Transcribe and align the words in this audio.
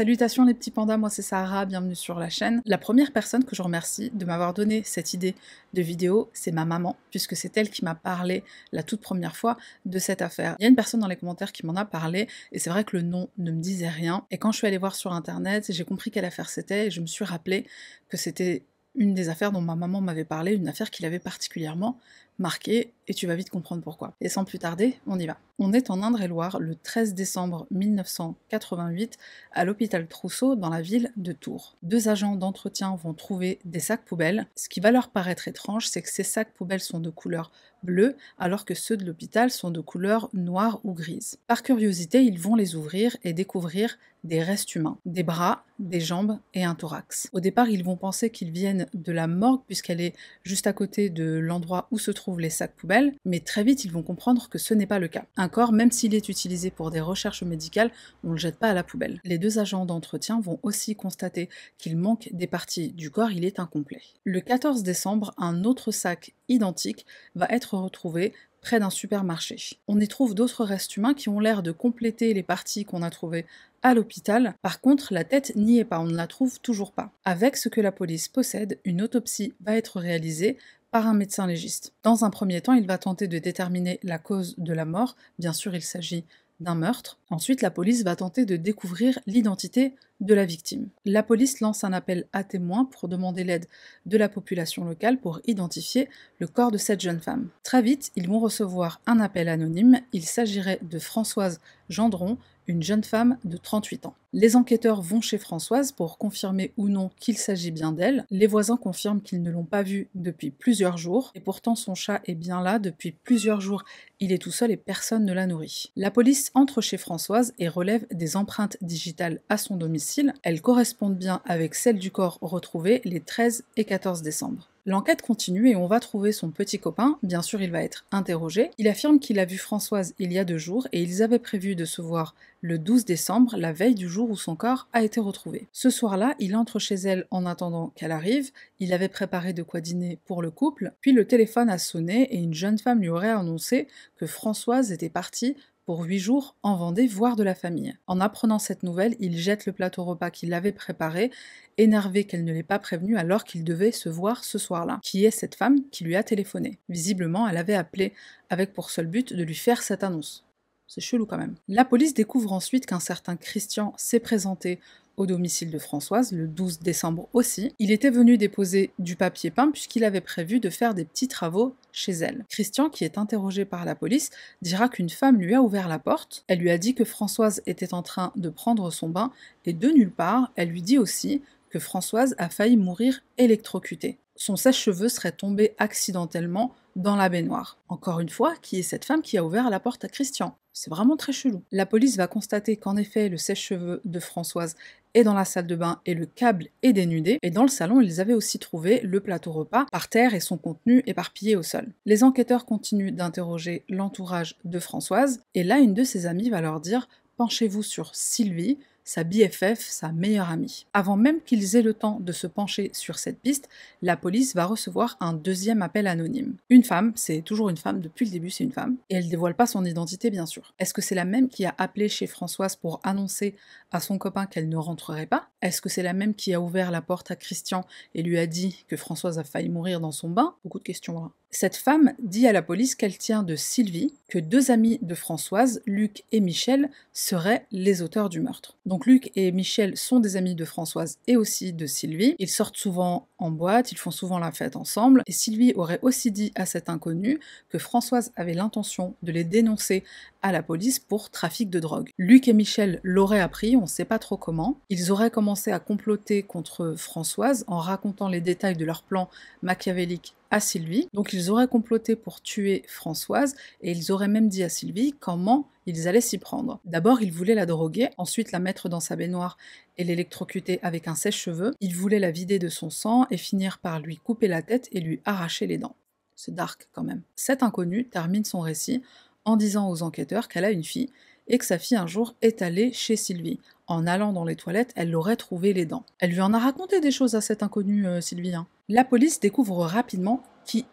Salutations 0.00 0.46
les 0.46 0.54
petits 0.54 0.70
pandas, 0.70 0.96
moi 0.96 1.10
c'est 1.10 1.20
Sarah, 1.20 1.66
bienvenue 1.66 1.94
sur 1.94 2.18
la 2.18 2.30
chaîne. 2.30 2.62
La 2.64 2.78
première 2.78 3.12
personne 3.12 3.44
que 3.44 3.54
je 3.54 3.60
remercie 3.60 4.10
de 4.14 4.24
m'avoir 4.24 4.54
donné 4.54 4.82
cette 4.82 5.12
idée 5.12 5.34
de 5.74 5.82
vidéo, 5.82 6.30
c'est 6.32 6.52
ma 6.52 6.64
maman, 6.64 6.96
puisque 7.10 7.36
c'est 7.36 7.54
elle 7.58 7.68
qui 7.68 7.84
m'a 7.84 7.94
parlé 7.94 8.42
la 8.72 8.82
toute 8.82 9.02
première 9.02 9.36
fois 9.36 9.58
de 9.84 9.98
cette 9.98 10.22
affaire. 10.22 10.56
Il 10.58 10.62
y 10.62 10.64
a 10.64 10.70
une 10.70 10.74
personne 10.74 11.00
dans 11.00 11.06
les 11.06 11.16
commentaires 11.16 11.52
qui 11.52 11.66
m'en 11.66 11.74
a 11.74 11.84
parlé, 11.84 12.28
et 12.50 12.58
c'est 12.58 12.70
vrai 12.70 12.84
que 12.84 12.96
le 12.96 13.02
nom 13.02 13.28
ne 13.36 13.52
me 13.52 13.60
disait 13.60 13.90
rien. 13.90 14.24
Et 14.30 14.38
quand 14.38 14.52
je 14.52 14.56
suis 14.56 14.66
allée 14.66 14.78
voir 14.78 14.94
sur 14.94 15.12
internet, 15.12 15.66
j'ai 15.68 15.84
compris 15.84 16.10
quelle 16.10 16.24
affaire 16.24 16.48
c'était, 16.48 16.86
et 16.86 16.90
je 16.90 17.02
me 17.02 17.06
suis 17.06 17.26
rappelé 17.26 17.66
que 18.08 18.16
c'était 18.16 18.62
une 18.94 19.12
des 19.12 19.28
affaires 19.28 19.52
dont 19.52 19.60
ma 19.60 19.76
maman 19.76 20.00
m'avait 20.00 20.24
parlé, 20.24 20.54
une 20.54 20.68
affaire 20.68 20.90
qui 20.90 21.02
l'avait 21.02 21.18
particulièrement 21.18 21.98
marquée, 22.38 22.94
et 23.10 23.14
tu 23.14 23.26
vas 23.26 23.34
vite 23.34 23.50
comprendre 23.50 23.82
pourquoi. 23.82 24.14
Et 24.20 24.28
sans 24.28 24.44
plus 24.44 24.60
tarder, 24.60 24.96
on 25.04 25.18
y 25.18 25.26
va. 25.26 25.36
On 25.58 25.72
est 25.72 25.90
en 25.90 26.00
Indre-et-Loire 26.00 26.60
le 26.60 26.76
13 26.76 27.12
décembre 27.12 27.66
1988 27.72 29.18
à 29.50 29.64
l'hôpital 29.64 30.06
Trousseau 30.06 30.54
dans 30.54 30.70
la 30.70 30.80
ville 30.80 31.10
de 31.16 31.32
Tours. 31.32 31.76
Deux 31.82 32.08
agents 32.08 32.36
d'entretien 32.36 32.94
vont 32.94 33.12
trouver 33.12 33.58
des 33.64 33.80
sacs 33.80 34.04
poubelles. 34.04 34.46
Ce 34.54 34.68
qui 34.68 34.78
va 34.78 34.92
leur 34.92 35.08
paraître 35.08 35.48
étrange, 35.48 35.88
c'est 35.88 36.02
que 36.02 36.08
ces 36.08 36.22
sacs 36.22 36.54
poubelles 36.54 36.80
sont 36.80 37.00
de 37.00 37.10
couleur 37.10 37.50
bleue 37.82 38.16
alors 38.38 38.64
que 38.64 38.74
ceux 38.74 38.96
de 38.96 39.04
l'hôpital 39.04 39.50
sont 39.50 39.70
de 39.70 39.80
couleur 39.80 40.28
noire 40.32 40.80
ou 40.84 40.92
grise. 40.92 41.38
Par 41.46 41.62
curiosité, 41.62 42.22
ils 42.22 42.38
vont 42.38 42.54
les 42.54 42.76
ouvrir 42.76 43.16
et 43.24 43.32
découvrir 43.32 43.98
des 44.22 44.42
restes 44.42 44.74
humains, 44.74 44.98
des 45.06 45.22
bras, 45.22 45.64
des 45.78 46.00
jambes 46.00 46.38
et 46.52 46.62
un 46.62 46.74
thorax. 46.74 47.30
Au 47.32 47.40
départ, 47.40 47.70
ils 47.70 47.84
vont 47.84 47.96
penser 47.96 48.28
qu'ils 48.28 48.50
viennent 48.50 48.86
de 48.92 49.12
la 49.12 49.26
morgue 49.26 49.62
puisqu'elle 49.66 50.00
est 50.00 50.14
juste 50.42 50.66
à 50.66 50.74
côté 50.74 51.08
de 51.08 51.38
l'endroit 51.38 51.88
où 51.90 51.98
se 51.98 52.10
trouvent 52.10 52.40
les 52.40 52.50
sacs 52.50 52.76
poubelles, 52.76 52.99
mais 53.24 53.40
très 53.40 53.64
vite 53.64 53.84
ils 53.84 53.92
vont 53.92 54.02
comprendre 54.02 54.48
que 54.48 54.58
ce 54.58 54.74
n'est 54.74 54.86
pas 54.86 54.98
le 54.98 55.08
cas. 55.08 55.24
Un 55.36 55.48
corps, 55.48 55.72
même 55.72 55.90
s'il 55.90 56.14
est 56.14 56.28
utilisé 56.28 56.70
pour 56.70 56.90
des 56.90 57.00
recherches 57.00 57.42
médicales, 57.42 57.90
on 58.24 58.28
ne 58.28 58.32
le 58.32 58.38
jette 58.38 58.58
pas 58.58 58.70
à 58.70 58.74
la 58.74 58.82
poubelle. 58.82 59.20
Les 59.24 59.38
deux 59.38 59.58
agents 59.58 59.86
d'entretien 59.86 60.40
vont 60.40 60.58
aussi 60.62 60.96
constater 60.96 61.48
qu'il 61.78 61.96
manque 61.96 62.28
des 62.32 62.46
parties 62.46 62.92
du 62.92 63.10
corps, 63.10 63.32
il 63.32 63.44
est 63.44 63.60
incomplet. 63.60 64.02
Le 64.24 64.40
14 64.40 64.82
décembre, 64.82 65.32
un 65.38 65.64
autre 65.64 65.90
sac 65.90 66.34
identique 66.48 67.06
va 67.34 67.46
être 67.50 67.74
retrouvé 67.74 68.32
près 68.60 68.78
d'un 68.78 68.90
supermarché. 68.90 69.56
On 69.88 70.00
y 70.00 70.08
trouve 70.08 70.34
d'autres 70.34 70.64
restes 70.64 70.96
humains 70.96 71.14
qui 71.14 71.28
ont 71.28 71.40
l'air 71.40 71.62
de 71.62 71.72
compléter 71.72 72.34
les 72.34 72.42
parties 72.42 72.84
qu'on 72.84 73.02
a 73.02 73.10
trouvées 73.10 73.46
à 73.82 73.94
l'hôpital. 73.94 74.54
Par 74.62 74.80
contre, 74.80 75.14
la 75.14 75.24
tête 75.24 75.52
n'y 75.56 75.78
est 75.78 75.84
pas, 75.84 76.00
on 76.00 76.06
ne 76.06 76.16
la 76.16 76.26
trouve 76.26 76.60
toujours 76.60 76.92
pas. 76.92 77.12
Avec 77.24 77.56
ce 77.56 77.68
que 77.68 77.80
la 77.80 77.92
police 77.92 78.28
possède, 78.28 78.78
une 78.84 79.02
autopsie 79.02 79.54
va 79.60 79.76
être 79.76 79.98
réalisée 79.98 80.58
par 80.90 81.06
un 81.06 81.14
médecin 81.14 81.46
légiste. 81.46 81.92
Dans 82.02 82.24
un 82.24 82.30
premier 82.30 82.60
temps, 82.60 82.72
il 82.72 82.86
va 82.86 82.98
tenter 82.98 83.28
de 83.28 83.38
déterminer 83.38 84.00
la 84.02 84.18
cause 84.18 84.54
de 84.58 84.72
la 84.72 84.84
mort. 84.84 85.16
Bien 85.38 85.52
sûr, 85.52 85.74
il 85.74 85.82
s'agit 85.82 86.24
d'un 86.60 86.74
meurtre. 86.74 87.18
Ensuite, 87.30 87.62
la 87.62 87.70
police 87.70 88.04
va 88.04 88.16
tenter 88.16 88.44
de 88.44 88.56
découvrir 88.56 89.18
l'identité 89.26 89.94
de 90.20 90.34
la 90.34 90.44
victime. 90.44 90.88
La 91.06 91.22
police 91.22 91.60
lance 91.60 91.84
un 91.84 91.92
appel 91.92 92.26
à 92.32 92.44
témoins 92.44 92.84
pour 92.84 93.08
demander 93.08 93.44
l'aide 93.44 93.66
de 94.04 94.18
la 94.18 94.28
population 94.28 94.84
locale 94.84 95.18
pour 95.18 95.40
identifier 95.46 96.08
le 96.38 96.46
corps 96.46 96.70
de 96.70 96.76
cette 96.76 97.00
jeune 97.00 97.20
femme. 97.20 97.48
Très 97.62 97.80
vite, 97.80 98.12
ils 98.16 98.28
vont 98.28 98.38
recevoir 98.38 99.00
un 99.06 99.20
appel 99.20 99.48
anonyme. 99.48 100.00
Il 100.12 100.24
s'agirait 100.24 100.80
de 100.82 100.98
Françoise 100.98 101.60
Gendron, 101.88 102.36
une 102.70 102.84
jeune 102.84 103.02
femme 103.02 103.36
de 103.44 103.56
38 103.56 104.06
ans. 104.06 104.14
Les 104.32 104.54
enquêteurs 104.54 105.02
vont 105.02 105.20
chez 105.20 105.38
Françoise 105.38 105.90
pour 105.90 106.16
confirmer 106.16 106.72
ou 106.76 106.88
non 106.88 107.10
qu'il 107.18 107.36
s'agit 107.36 107.72
bien 107.72 107.90
d'elle. 107.90 108.26
Les 108.30 108.46
voisins 108.46 108.76
confirment 108.76 109.20
qu'ils 109.20 109.42
ne 109.42 109.50
l'ont 109.50 109.64
pas 109.64 109.82
vue 109.82 110.06
depuis 110.14 110.50
plusieurs 110.50 110.96
jours, 110.96 111.32
et 111.34 111.40
pourtant 111.40 111.74
son 111.74 111.96
chat 111.96 112.20
est 112.26 112.36
bien 112.36 112.62
là 112.62 112.78
depuis 112.78 113.10
plusieurs 113.10 113.60
jours. 113.60 113.82
Il 114.20 114.32
est 114.32 114.38
tout 114.38 114.52
seul 114.52 114.70
et 114.70 114.76
personne 114.76 115.24
ne 115.24 115.32
l'a 115.32 115.48
nourri. 115.48 115.90
La 115.96 116.12
police 116.12 116.52
entre 116.54 116.80
chez 116.80 116.96
Françoise 116.96 117.54
et 117.58 117.66
relève 117.66 118.06
des 118.12 118.36
empreintes 118.36 118.76
digitales 118.82 119.40
à 119.48 119.56
son 119.56 119.76
domicile. 119.76 120.32
Elles 120.44 120.62
correspondent 120.62 121.18
bien 121.18 121.42
avec 121.44 121.74
celles 121.74 121.98
du 121.98 122.12
corps 122.12 122.38
retrouvé 122.40 123.00
les 123.04 123.20
13 123.20 123.64
et 123.76 123.84
14 123.84 124.22
décembre. 124.22 124.69
L'enquête 124.86 125.22
continue 125.22 125.68
et 125.68 125.76
on 125.76 125.86
va 125.86 126.00
trouver 126.00 126.32
son 126.32 126.50
petit 126.50 126.78
copain, 126.78 127.18
bien 127.22 127.42
sûr 127.42 127.60
il 127.60 127.70
va 127.70 127.82
être 127.82 128.06
interrogé. 128.12 128.70
Il 128.78 128.88
affirme 128.88 129.20
qu'il 129.20 129.38
a 129.38 129.44
vu 129.44 129.58
Françoise 129.58 130.14
il 130.18 130.32
y 130.32 130.38
a 130.38 130.44
deux 130.44 130.58
jours 130.58 130.88
et 130.92 131.02
ils 131.02 131.22
avaient 131.22 131.38
prévu 131.38 131.74
de 131.74 131.84
se 131.84 132.00
voir 132.00 132.34
le 132.62 132.78
12 132.78 133.04
décembre, 133.04 133.56
la 133.56 133.72
veille 133.72 133.94
du 133.94 134.08
jour 134.08 134.30
où 134.30 134.36
son 134.36 134.56
corps 134.56 134.88
a 134.92 135.02
été 135.02 135.20
retrouvé. 135.20 135.68
Ce 135.72 135.90
soir-là, 135.90 136.34
il 136.38 136.56
entre 136.56 136.78
chez 136.78 136.94
elle 136.94 137.26
en 137.30 137.46
attendant 137.46 137.88
qu'elle 137.94 138.12
arrive, 138.12 138.50
il 138.78 138.92
avait 138.92 139.08
préparé 139.08 139.52
de 139.52 139.62
quoi 139.62 139.80
dîner 139.80 140.18
pour 140.26 140.42
le 140.42 140.50
couple, 140.50 140.92
puis 141.00 141.12
le 141.12 141.26
téléphone 141.26 141.70
a 141.70 141.78
sonné 141.78 142.22
et 142.34 142.38
une 142.38 142.54
jeune 142.54 142.78
femme 142.78 143.00
lui 143.00 143.08
aurait 143.08 143.30
annoncé 143.30 143.88
que 144.16 144.26
Françoise 144.26 144.92
était 144.92 145.08
partie 145.08 145.56
pour 145.90 146.04
huit 146.04 146.20
jours 146.20 146.54
en 146.62 146.76
Vendée 146.76 147.08
voir 147.08 147.34
de 147.34 147.42
la 147.42 147.56
famille. 147.56 147.96
En 148.06 148.20
apprenant 148.20 148.60
cette 148.60 148.84
nouvelle, 148.84 149.16
il 149.18 149.36
jette 149.36 149.66
le 149.66 149.72
plateau 149.72 150.04
repas 150.04 150.30
qu'il 150.30 150.54
avait 150.54 150.70
préparé, 150.70 151.32
énervé 151.78 152.22
qu'elle 152.22 152.44
ne 152.44 152.52
l'ait 152.52 152.62
pas 152.62 152.78
prévenu 152.78 153.16
alors 153.16 153.42
qu'il 153.42 153.64
devait 153.64 153.90
se 153.90 154.08
voir 154.08 154.44
ce 154.44 154.56
soir-là. 154.56 155.00
Qui 155.02 155.24
est 155.24 155.32
cette 155.32 155.56
femme 155.56 155.80
qui 155.90 156.04
lui 156.04 156.14
a 156.14 156.22
téléphoné? 156.22 156.78
Visiblement, 156.88 157.48
elle 157.48 157.56
avait 157.56 157.74
appelé 157.74 158.12
avec 158.50 158.72
pour 158.72 158.88
seul 158.88 159.08
but 159.08 159.32
de 159.32 159.42
lui 159.42 159.56
faire 159.56 159.82
cette 159.82 160.04
annonce. 160.04 160.46
C'est 160.86 161.00
chelou 161.00 161.26
quand 161.26 161.38
même. 161.38 161.56
La 161.66 161.84
police 161.84 162.14
découvre 162.14 162.52
ensuite 162.52 162.86
qu'un 162.86 163.00
certain 163.00 163.34
Christian 163.34 163.92
s'est 163.96 164.20
présenté 164.20 164.78
au 165.20 165.26
domicile 165.26 165.70
de 165.70 165.78
Françoise 165.78 166.32
le 166.32 166.48
12 166.48 166.80
décembre 166.80 167.28
aussi. 167.34 167.74
Il 167.78 167.90
était 167.90 168.08
venu 168.08 168.38
déposer 168.38 168.90
du 168.98 169.16
papier 169.16 169.50
peint 169.50 169.70
puisqu'il 169.70 170.02
avait 170.02 170.22
prévu 170.22 170.60
de 170.60 170.70
faire 170.70 170.94
des 170.94 171.04
petits 171.04 171.28
travaux 171.28 171.76
chez 171.92 172.12
elle. 172.12 172.46
Christian, 172.48 172.88
qui 172.88 173.04
est 173.04 173.18
interrogé 173.18 173.66
par 173.66 173.84
la 173.84 173.94
police, 173.94 174.30
dira 174.62 174.88
qu'une 174.88 175.10
femme 175.10 175.38
lui 175.38 175.54
a 175.54 175.60
ouvert 175.60 175.88
la 175.88 175.98
porte. 175.98 176.44
Elle 176.48 176.60
lui 176.60 176.70
a 176.70 176.78
dit 176.78 176.94
que 176.94 177.04
Françoise 177.04 177.60
était 177.66 177.92
en 177.92 178.02
train 178.02 178.32
de 178.34 178.48
prendre 178.48 178.90
son 178.90 179.10
bain 179.10 179.30
et 179.66 179.74
de 179.74 179.88
nulle 179.88 180.10
part, 180.10 180.52
elle 180.56 180.70
lui 180.70 180.80
dit 180.80 180.96
aussi 180.96 181.42
que 181.68 181.78
Françoise 181.78 182.34
a 182.38 182.48
failli 182.48 182.78
mourir 182.78 183.22
électrocutée. 183.36 184.18
Son 184.40 184.56
sèche-cheveux 184.56 185.10
serait 185.10 185.32
tombé 185.32 185.74
accidentellement 185.76 186.74
dans 186.96 187.14
la 187.14 187.28
baignoire. 187.28 187.76
Encore 187.90 188.20
une 188.20 188.30
fois, 188.30 188.54
qui 188.62 188.78
est 188.78 188.82
cette 188.82 189.04
femme 189.04 189.20
qui 189.20 189.36
a 189.36 189.44
ouvert 189.44 189.68
la 189.68 189.80
porte 189.80 190.02
à 190.06 190.08
Christian? 190.08 190.56
C'est 190.72 190.88
vraiment 190.88 191.18
très 191.18 191.34
chelou. 191.34 191.62
La 191.72 191.84
police 191.84 192.16
va 192.16 192.26
constater 192.26 192.78
qu'en 192.78 192.96
effet, 192.96 193.28
le 193.28 193.36
sèche-cheveux 193.36 194.00
de 194.02 194.18
Françoise 194.18 194.76
est 195.12 195.24
dans 195.24 195.34
la 195.34 195.44
salle 195.44 195.66
de 195.66 195.76
bain 195.76 196.00
et 196.06 196.14
le 196.14 196.24
câble 196.24 196.68
est 196.82 196.94
dénudé. 196.94 197.38
Et 197.42 197.50
dans 197.50 197.64
le 197.64 197.68
salon, 197.68 198.00
ils 198.00 198.18
avaient 198.18 198.32
aussi 198.32 198.58
trouvé 198.58 199.00
le 199.02 199.20
plateau 199.20 199.52
repas 199.52 199.84
par 199.92 200.08
terre 200.08 200.32
et 200.32 200.40
son 200.40 200.56
contenu 200.56 201.02
éparpillé 201.06 201.54
au 201.54 201.62
sol. 201.62 201.88
Les 202.06 202.24
enquêteurs 202.24 202.64
continuent 202.64 203.12
d'interroger 203.12 203.84
l'entourage 203.90 204.56
de 204.64 204.78
Françoise. 204.78 205.42
Et 205.54 205.64
là, 205.64 205.80
une 205.80 205.92
de 205.92 206.02
ses 206.04 206.24
amies 206.24 206.48
va 206.48 206.62
leur 206.62 206.80
dire 206.80 207.10
Penchez-vous 207.36 207.82
sur 207.82 208.14
Sylvie, 208.14 208.78
sa 209.04 209.24
BFF, 209.24 209.80
sa 209.80 210.12
meilleure 210.12 210.50
amie. 210.50 210.86
Avant 210.92 211.16
même 211.16 211.40
qu'ils 211.42 211.76
aient 211.76 211.82
le 211.82 211.94
temps 211.94 212.18
de 212.20 212.32
se 212.32 212.46
pencher 212.46 212.90
sur 212.92 213.18
cette 213.18 213.40
piste, 213.40 213.68
la 214.02 214.16
police 214.16 214.54
va 214.54 214.64
recevoir 214.64 215.16
un 215.20 215.32
deuxième 215.32 215.82
appel 215.82 216.06
anonyme. 216.06 216.56
Une 216.68 216.84
femme, 216.84 217.12
c'est 217.16 217.42
toujours 217.42 217.70
une 217.70 217.76
femme, 217.76 218.00
depuis 218.00 218.26
le 218.26 218.32
début 218.32 218.50
c'est 218.50 218.64
une 218.64 218.72
femme, 218.72 218.96
et 219.08 219.16
elle 219.16 219.28
dévoile 219.28 219.54
pas 219.54 219.66
son 219.66 219.84
identité 219.84 220.30
bien 220.30 220.46
sûr. 220.46 220.74
Est-ce 220.78 220.94
que 220.94 221.02
c'est 221.02 221.14
la 221.14 221.24
même 221.24 221.48
qui 221.48 221.64
a 221.64 221.74
appelé 221.78 222.08
chez 222.08 222.26
Françoise 222.26 222.76
pour 222.76 223.00
annoncer 223.02 223.54
à 223.90 224.00
son 224.00 224.18
copain 224.18 224.46
qu'elle 224.46 224.68
ne 224.68 224.76
rentrerait 224.76 225.26
pas? 225.26 225.48
Est-ce 225.62 225.80
que 225.80 225.88
c'est 225.88 226.02
la 226.02 226.12
même 226.12 226.34
qui 226.34 226.54
a 226.54 226.60
ouvert 226.60 226.90
la 226.90 227.02
porte 227.02 227.30
à 227.30 227.36
Christian 227.36 227.84
et 228.14 228.22
lui 228.22 228.38
a 228.38 228.46
dit 228.46 228.84
que 228.88 228.96
Françoise 228.96 229.38
a 229.38 229.44
failli 229.44 229.68
mourir 229.68 230.00
dans 230.00 230.12
son 230.12 230.30
bain? 230.30 230.54
Beaucoup 230.64 230.78
de 230.78 230.84
questions 230.84 231.20
là. 231.20 231.30
Cette 231.52 231.76
femme 231.76 232.12
dit 232.22 232.46
à 232.46 232.52
la 232.52 232.62
police 232.62 232.94
qu'elle 232.94 233.18
tient 233.18 233.42
de 233.42 233.56
Sylvie, 233.56 234.14
que 234.28 234.38
deux 234.38 234.70
amis 234.70 235.00
de 235.02 235.16
Françoise, 235.16 235.82
Luc 235.84 236.22
et 236.30 236.38
Michel, 236.38 236.90
seraient 237.12 237.66
les 237.72 238.02
auteurs 238.02 238.28
du 238.28 238.40
meurtre. 238.40 238.76
Donc 238.90 239.06
Luc 239.06 239.30
et 239.36 239.52
Michel 239.52 239.96
sont 239.96 240.18
des 240.18 240.36
amis 240.36 240.56
de 240.56 240.64
Françoise 240.64 241.18
et 241.28 241.36
aussi 241.36 241.72
de 241.72 241.86
Sylvie. 241.86 242.34
Ils 242.40 242.48
sortent 242.48 242.76
souvent 242.76 243.28
en 243.38 243.52
boîte, 243.52 243.92
ils 243.92 243.98
font 243.98 244.10
souvent 244.10 244.40
la 244.40 244.50
fête 244.50 244.74
ensemble, 244.74 245.22
et 245.28 245.32
Sylvie 245.32 245.72
aurait 245.76 246.00
aussi 246.02 246.32
dit 246.32 246.50
à 246.56 246.66
cet 246.66 246.88
inconnu 246.88 247.38
que 247.68 247.78
Françoise 247.78 248.32
avait 248.34 248.52
l'intention 248.52 249.14
de 249.22 249.30
les 249.30 249.44
dénoncer 249.44 250.02
à 250.42 250.52
la 250.52 250.62
police 250.62 250.98
pour 250.98 251.30
trafic 251.30 251.70
de 251.70 251.80
drogue. 251.80 252.10
Luc 252.18 252.48
et 252.48 252.52
Michel 252.52 253.00
l'auraient 253.02 253.40
appris, 253.40 253.76
on 253.76 253.82
ne 253.82 253.86
sait 253.86 254.04
pas 254.04 254.18
trop 254.18 254.36
comment. 254.36 254.78
Ils 254.88 255.12
auraient 255.12 255.30
commencé 255.30 255.70
à 255.70 255.78
comploter 255.78 256.42
contre 256.42 256.94
Françoise 256.96 257.64
en 257.66 257.78
racontant 257.78 258.28
les 258.28 258.40
détails 258.40 258.76
de 258.76 258.84
leur 258.84 259.02
plan 259.02 259.28
machiavélique 259.62 260.34
à 260.50 260.60
Sylvie. 260.60 261.08
Donc 261.14 261.32
ils 261.32 261.50
auraient 261.50 261.68
comploté 261.68 262.16
pour 262.16 262.42
tuer 262.42 262.82
Françoise 262.86 263.54
et 263.80 263.92
ils 263.92 264.12
auraient 264.12 264.28
même 264.28 264.48
dit 264.48 264.62
à 264.62 264.68
Sylvie 264.68 265.14
comment 265.18 265.68
ils 265.86 266.08
allaient 266.08 266.20
s'y 266.20 266.38
prendre. 266.38 266.80
D'abord, 266.84 267.22
ils 267.22 267.32
voulaient 267.32 267.54
la 267.54 267.66
droguer, 267.66 268.10
ensuite 268.16 268.52
la 268.52 268.58
mettre 268.58 268.88
dans 268.88 269.00
sa 269.00 269.16
baignoire 269.16 269.56
et 269.98 270.04
l'électrocuter 270.04 270.78
avec 270.82 271.08
un 271.08 271.14
sèche-cheveux. 271.14 271.72
Ils 271.80 271.96
voulaient 271.96 272.18
la 272.18 272.30
vider 272.30 272.58
de 272.58 272.68
son 272.68 272.90
sang 272.90 273.26
et 273.30 273.36
finir 273.36 273.78
par 273.78 274.00
lui 274.00 274.16
couper 274.16 274.48
la 274.48 274.62
tête 274.62 274.88
et 274.92 275.00
lui 275.00 275.20
arracher 275.24 275.66
les 275.66 275.78
dents. 275.78 275.96
C'est 276.36 276.54
dark 276.54 276.88
quand 276.92 277.02
même. 277.02 277.22
Cet 277.36 277.62
inconnu 277.62 278.08
termine 278.08 278.44
son 278.44 278.60
récit 278.60 279.02
en 279.44 279.56
disant 279.56 279.88
aux 279.90 280.02
enquêteurs 280.02 280.48
qu'elle 280.48 280.64
a 280.64 280.70
une 280.70 280.84
fille 280.84 281.10
et 281.48 281.58
que 281.58 281.64
sa 281.64 281.78
fille 281.78 281.96
un 281.96 282.06
jour 282.06 282.34
est 282.42 282.62
allée 282.62 282.92
chez 282.92 283.16
Sylvie. 283.16 283.58
En 283.86 284.06
allant 284.06 284.32
dans 284.32 284.44
les 284.44 284.56
toilettes, 284.56 284.92
elle 284.94 285.10
l'aurait 285.10 285.36
trouvé 285.36 285.72
les 285.72 285.84
dents. 285.84 286.04
Elle 286.20 286.30
lui 286.30 286.40
en 286.40 286.54
a 286.54 286.58
raconté 286.58 287.00
des 287.00 287.10
choses 287.10 287.34
à 287.34 287.40
cet 287.40 287.62
inconnu, 287.62 288.06
euh, 288.06 288.20
Sylvie. 288.20 288.54
Hein. 288.54 288.68
La 288.88 289.04
police 289.04 289.40
découvre 289.40 289.84
rapidement 289.84 290.42
qui 290.64 290.86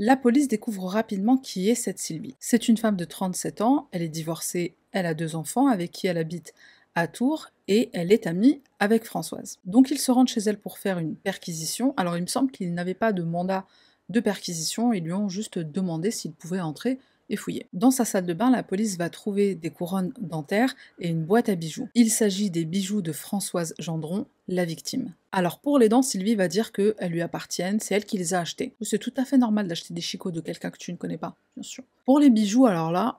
la 0.00 0.16
police 0.16 0.46
découvre 0.46 0.84
rapidement 0.84 1.36
qui 1.36 1.68
est 1.68 1.74
cette 1.74 1.98
Sylvie. 1.98 2.36
C'est 2.38 2.68
une 2.68 2.76
femme 2.76 2.96
de 2.96 3.04
37 3.04 3.62
ans, 3.62 3.88
elle 3.90 4.02
est 4.02 4.08
divorcée, 4.08 4.76
elle 4.92 5.06
a 5.06 5.14
deux 5.14 5.34
enfants 5.34 5.66
avec 5.66 5.90
qui 5.90 6.06
elle 6.06 6.18
habite 6.18 6.54
à 6.94 7.08
Tours 7.08 7.48
et 7.66 7.90
elle 7.92 8.12
est 8.12 8.28
amie 8.28 8.62
avec 8.78 9.04
Françoise. 9.04 9.58
Donc 9.64 9.90
ils 9.90 9.98
se 9.98 10.12
rendent 10.12 10.28
chez 10.28 10.40
elle 10.40 10.60
pour 10.60 10.78
faire 10.78 11.00
une 11.00 11.16
perquisition. 11.16 11.94
Alors 11.96 12.16
il 12.16 12.22
me 12.22 12.28
semble 12.28 12.52
qu'ils 12.52 12.74
n'avaient 12.74 12.94
pas 12.94 13.12
de 13.12 13.24
mandat 13.24 13.66
de 14.08 14.20
perquisition, 14.20 14.92
ils 14.92 15.04
lui 15.04 15.12
ont 15.12 15.28
juste 15.28 15.58
demandé 15.58 16.10
s'il 16.10 16.32
pouvait 16.32 16.60
entrer 16.60 16.98
et 17.30 17.36
fouiller. 17.36 17.66
Dans 17.72 17.90
sa 17.90 18.04
salle 18.04 18.26
de 18.26 18.32
bain, 18.32 18.50
la 18.50 18.62
police 18.62 18.96
va 18.96 19.10
trouver 19.10 19.54
des 19.54 19.70
couronnes 19.70 20.12
dentaires 20.18 20.74
et 20.98 21.08
une 21.08 21.24
boîte 21.24 21.48
à 21.48 21.54
bijoux. 21.54 21.88
Il 21.94 22.10
s'agit 22.10 22.50
des 22.50 22.64
bijoux 22.64 23.02
de 23.02 23.12
Françoise 23.12 23.74
Gendron, 23.78 24.26
la 24.48 24.64
victime. 24.64 25.12
Alors 25.30 25.60
pour 25.60 25.78
les 25.78 25.88
dents, 25.88 26.02
Sylvie 26.02 26.36
va 26.36 26.48
dire 26.48 26.72
qu'elles 26.72 27.10
lui 27.10 27.20
appartiennent, 27.20 27.80
c'est 27.80 27.94
elle 27.94 28.06
qui 28.06 28.16
les 28.16 28.34
a 28.34 28.40
achetées. 28.40 28.72
C'est 28.80 28.98
tout 28.98 29.12
à 29.16 29.24
fait 29.24 29.36
normal 29.36 29.68
d'acheter 29.68 29.92
des 29.92 30.00
chicots 30.00 30.30
de 30.30 30.40
quelqu'un 30.40 30.70
que 30.70 30.78
tu 30.78 30.90
ne 30.92 30.96
connais 30.96 31.18
pas, 31.18 31.36
bien 31.56 31.62
sûr. 31.62 31.84
Pour 32.06 32.18
les 32.18 32.30
bijoux, 32.30 32.66
alors 32.66 32.90
là, 32.90 33.18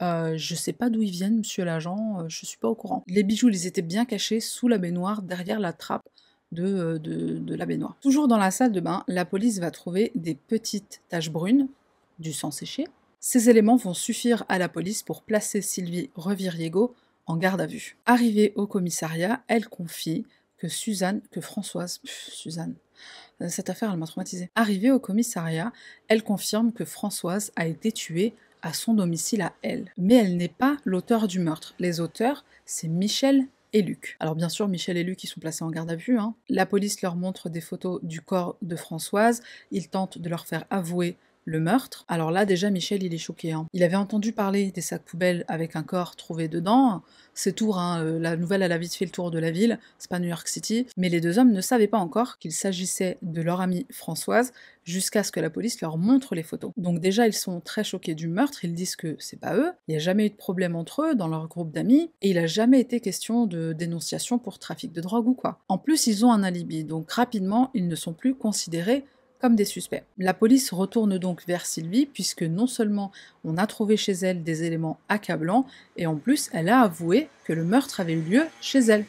euh, 0.00 0.36
je 0.36 0.54
sais 0.54 0.72
pas 0.72 0.90
d'où 0.90 1.02
ils 1.02 1.10
viennent, 1.10 1.38
monsieur 1.38 1.64
l'agent, 1.64 2.20
euh, 2.20 2.24
je 2.28 2.44
suis 2.44 2.58
pas 2.58 2.68
au 2.68 2.74
courant. 2.74 3.04
Les 3.06 3.22
bijoux, 3.22 3.50
ils 3.50 3.66
étaient 3.66 3.82
bien 3.82 4.04
cachés 4.04 4.40
sous 4.40 4.66
la 4.66 4.78
baignoire, 4.78 5.22
derrière 5.22 5.60
la 5.60 5.72
trappe 5.72 6.08
de, 6.52 6.64
euh, 6.64 6.98
de, 6.98 7.54
la 7.54 7.66
baignoire. 7.66 7.96
Toujours 8.00 8.28
dans 8.28 8.38
la 8.38 8.50
salle 8.50 8.72
de 8.72 8.80
bain, 8.80 9.04
la 9.08 9.24
police 9.24 9.58
va 9.58 9.70
trouver 9.70 10.12
des 10.14 10.34
petites 10.34 11.02
taches 11.08 11.30
brunes, 11.30 11.68
du 12.18 12.32
sang 12.32 12.50
séché. 12.50 12.86
Ces 13.20 13.50
éléments 13.50 13.76
vont 13.76 13.94
suffire 13.94 14.44
à 14.48 14.58
la 14.58 14.68
police 14.68 15.02
pour 15.02 15.22
placer 15.22 15.62
Sylvie 15.62 16.10
Reviriego 16.14 16.94
en 17.26 17.36
garde 17.36 17.60
à 17.60 17.66
vue. 17.66 17.96
Arrivée 18.06 18.52
au 18.56 18.66
commissariat, 18.66 19.42
elle 19.48 19.68
confie 19.68 20.24
que 20.58 20.68
Suzanne, 20.68 21.20
que 21.30 21.40
Françoise, 21.40 22.00
Suzanne, 22.04 22.74
cette 23.48 23.70
affaire 23.70 23.90
elle 23.92 23.98
m'a 23.98 24.06
traumatisée. 24.06 24.50
Arrivée 24.54 24.90
au 24.90 25.00
commissariat, 25.00 25.72
elle 26.08 26.22
confirme 26.22 26.72
que 26.72 26.84
Françoise 26.84 27.52
a 27.56 27.66
été 27.66 27.90
tuée 27.90 28.34
à 28.62 28.72
son 28.72 28.94
domicile 28.94 29.42
à 29.42 29.52
elle. 29.62 29.92
Mais 29.98 30.14
elle 30.14 30.36
n'est 30.36 30.48
pas 30.48 30.76
l'auteur 30.84 31.26
du 31.26 31.40
meurtre. 31.40 31.74
Les 31.78 32.00
auteurs, 32.00 32.44
c'est 32.64 32.88
Michel 32.88 33.46
et 33.72 33.82
Luc. 33.82 34.16
Alors 34.20 34.34
bien 34.34 34.48
sûr, 34.48 34.68
Michel 34.68 34.96
et 34.96 35.04
Luc, 35.04 35.22
ils 35.24 35.28
sont 35.28 35.40
placés 35.40 35.64
en 35.64 35.70
garde 35.70 35.90
à 35.90 35.96
vue. 35.96 36.18
Hein. 36.18 36.34
La 36.48 36.66
police 36.66 37.02
leur 37.02 37.16
montre 37.16 37.48
des 37.48 37.60
photos 37.60 38.00
du 38.02 38.20
corps 38.20 38.56
de 38.62 38.76
Françoise. 38.76 39.42
Ils 39.70 39.88
tentent 39.88 40.18
de 40.18 40.28
leur 40.28 40.46
faire 40.46 40.64
avouer 40.70 41.16
le 41.44 41.60
meurtre. 41.60 42.04
Alors 42.08 42.30
là, 42.30 42.44
déjà, 42.44 42.70
Michel, 42.70 43.02
il 43.02 43.14
est 43.14 43.18
choqué. 43.18 43.52
Hein. 43.52 43.66
Il 43.72 43.82
avait 43.82 43.96
entendu 43.96 44.32
parler 44.32 44.70
des 44.70 44.80
sacs 44.80 45.02
poubelles 45.02 45.44
avec 45.48 45.76
un 45.76 45.82
corps 45.82 46.16
trouvé 46.16 46.48
dedans. 46.48 47.02
C'est 47.34 47.52
tour, 47.52 47.78
hein, 47.78 48.02
euh, 48.04 48.18
la 48.18 48.36
nouvelle, 48.36 48.62
elle 48.62 48.72
a 48.72 48.78
vite 48.78 48.94
fait 48.94 49.06
le 49.06 49.10
tour 49.10 49.30
de 49.30 49.38
la 49.38 49.50
ville, 49.50 49.78
c'est 49.98 50.10
pas 50.10 50.18
New 50.18 50.28
York 50.28 50.46
City. 50.48 50.86
Mais 50.96 51.08
les 51.08 51.20
deux 51.20 51.38
hommes 51.38 51.52
ne 51.52 51.60
savaient 51.60 51.86
pas 51.86 51.98
encore 51.98 52.38
qu'il 52.38 52.52
s'agissait 52.52 53.18
de 53.22 53.40
leur 53.40 53.60
amie 53.60 53.86
Françoise 53.90 54.52
jusqu'à 54.84 55.22
ce 55.22 55.32
que 55.32 55.40
la 55.40 55.50
police 55.50 55.80
leur 55.80 55.96
montre 55.96 56.34
les 56.34 56.42
photos. 56.42 56.72
Donc 56.76 57.00
déjà, 57.00 57.26
ils 57.26 57.32
sont 57.32 57.60
très 57.60 57.84
choqués 57.84 58.14
du 58.14 58.28
meurtre, 58.28 58.64
ils 58.64 58.74
disent 58.74 58.96
que 58.96 59.16
c'est 59.18 59.38
pas 59.38 59.56
eux, 59.56 59.72
il 59.88 59.92
n'y 59.92 59.96
a 59.96 60.00
jamais 60.00 60.26
eu 60.26 60.30
de 60.30 60.34
problème 60.34 60.76
entre 60.76 61.02
eux 61.02 61.14
dans 61.14 61.28
leur 61.28 61.48
groupe 61.48 61.72
d'amis, 61.72 62.10
et 62.20 62.30
il 62.30 62.38
a 62.38 62.46
jamais 62.46 62.80
été 62.80 63.00
question 63.00 63.46
de 63.46 63.72
dénonciation 63.72 64.38
pour 64.38 64.58
trafic 64.58 64.92
de 64.92 65.00
drogue 65.00 65.28
ou 65.28 65.34
quoi. 65.34 65.60
En 65.68 65.78
plus, 65.78 66.06
ils 66.06 66.24
ont 66.26 66.32
un 66.32 66.42
alibi, 66.42 66.84
donc 66.84 67.10
rapidement, 67.10 67.70
ils 67.74 67.88
ne 67.88 67.96
sont 67.96 68.12
plus 68.12 68.34
considérés 68.34 69.04
des 69.50 69.64
suspects. 69.64 70.04
La 70.18 70.34
police 70.34 70.72
retourne 70.72 71.18
donc 71.18 71.44
vers 71.46 71.66
Sylvie 71.66 72.06
puisque 72.06 72.42
non 72.42 72.66
seulement 72.66 73.12
on 73.44 73.56
a 73.56 73.66
trouvé 73.66 73.96
chez 73.96 74.12
elle 74.12 74.42
des 74.42 74.64
éléments 74.64 74.98
accablants, 75.08 75.66
et 75.96 76.06
en 76.06 76.16
plus 76.16 76.48
elle 76.52 76.68
a 76.68 76.80
avoué 76.80 77.28
que 77.44 77.52
le 77.52 77.64
meurtre 77.64 78.00
avait 78.00 78.14
eu 78.14 78.22
lieu 78.22 78.44
chez 78.60 78.78
elle. 78.78 79.04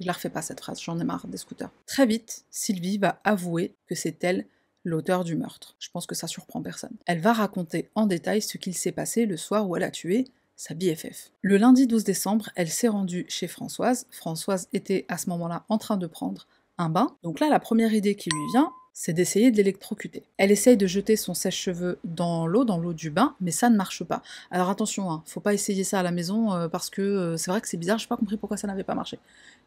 Je 0.00 0.06
la 0.06 0.12
refais 0.12 0.30
pas 0.30 0.42
cette 0.42 0.60
phrase, 0.60 0.80
j'en 0.80 0.98
ai 0.98 1.04
marre 1.04 1.26
des 1.26 1.36
scooters. 1.36 1.70
Très 1.86 2.06
vite, 2.06 2.44
Sylvie 2.50 2.98
va 2.98 3.20
avouer 3.24 3.74
que 3.86 3.94
c'est 3.94 4.22
elle 4.24 4.46
l'auteur 4.84 5.22
du 5.22 5.36
meurtre. 5.36 5.76
Je 5.78 5.90
pense 5.90 6.06
que 6.06 6.14
ça 6.14 6.26
surprend 6.26 6.60
personne. 6.60 6.96
Elle 7.06 7.20
va 7.20 7.32
raconter 7.32 7.88
en 7.94 8.06
détail 8.06 8.42
ce 8.42 8.58
qu'il 8.58 8.74
s'est 8.74 8.92
passé 8.92 9.26
le 9.26 9.36
soir 9.36 9.68
où 9.68 9.76
elle 9.76 9.84
a 9.84 9.90
tué 9.90 10.26
sa 10.56 10.74
BFF. 10.74 11.30
Le 11.40 11.56
lundi 11.56 11.86
12 11.86 12.04
décembre, 12.04 12.50
elle 12.56 12.68
s'est 12.68 12.88
rendue 12.88 13.26
chez 13.28 13.48
Françoise. 13.48 14.06
Françoise 14.10 14.68
était 14.72 15.06
à 15.08 15.18
ce 15.18 15.28
moment-là 15.30 15.64
en 15.68 15.78
train 15.78 15.96
de 15.96 16.06
prendre 16.06 16.46
un 16.78 16.88
bain. 16.88 17.16
Donc 17.22 17.40
là, 17.40 17.48
la 17.48 17.60
première 17.60 17.92
idée 17.92 18.14
qui 18.14 18.30
lui 18.30 18.46
vient, 18.52 18.72
c'est 18.92 19.12
d'essayer 19.12 19.50
de 19.50 19.56
l'électrocuter. 19.56 20.22
Elle 20.36 20.50
essaye 20.50 20.76
de 20.76 20.86
jeter 20.86 21.16
son 21.16 21.34
sèche-cheveux 21.34 21.98
dans 22.04 22.46
l'eau, 22.46 22.64
dans 22.64 22.78
l'eau 22.78 22.92
du 22.92 23.10
bain, 23.10 23.34
mais 23.40 23.50
ça 23.50 23.70
ne 23.70 23.76
marche 23.76 24.04
pas. 24.04 24.22
Alors 24.50 24.68
attention, 24.68 25.10
hein, 25.10 25.22
faut 25.26 25.40
pas 25.40 25.54
essayer 25.54 25.84
ça 25.84 26.00
à 26.00 26.02
la 26.02 26.10
maison 26.10 26.52
euh, 26.52 26.68
parce 26.68 26.90
que 26.90 27.00
euh, 27.00 27.36
c'est 27.36 27.50
vrai 27.50 27.60
que 27.60 27.68
c'est 27.68 27.78
bizarre, 27.78 27.98
je 27.98 28.04
n'ai 28.04 28.08
pas 28.08 28.16
compris 28.16 28.36
pourquoi 28.36 28.56
ça 28.56 28.66
n'avait 28.66 28.84
pas 28.84 28.94
marché. 28.94 29.18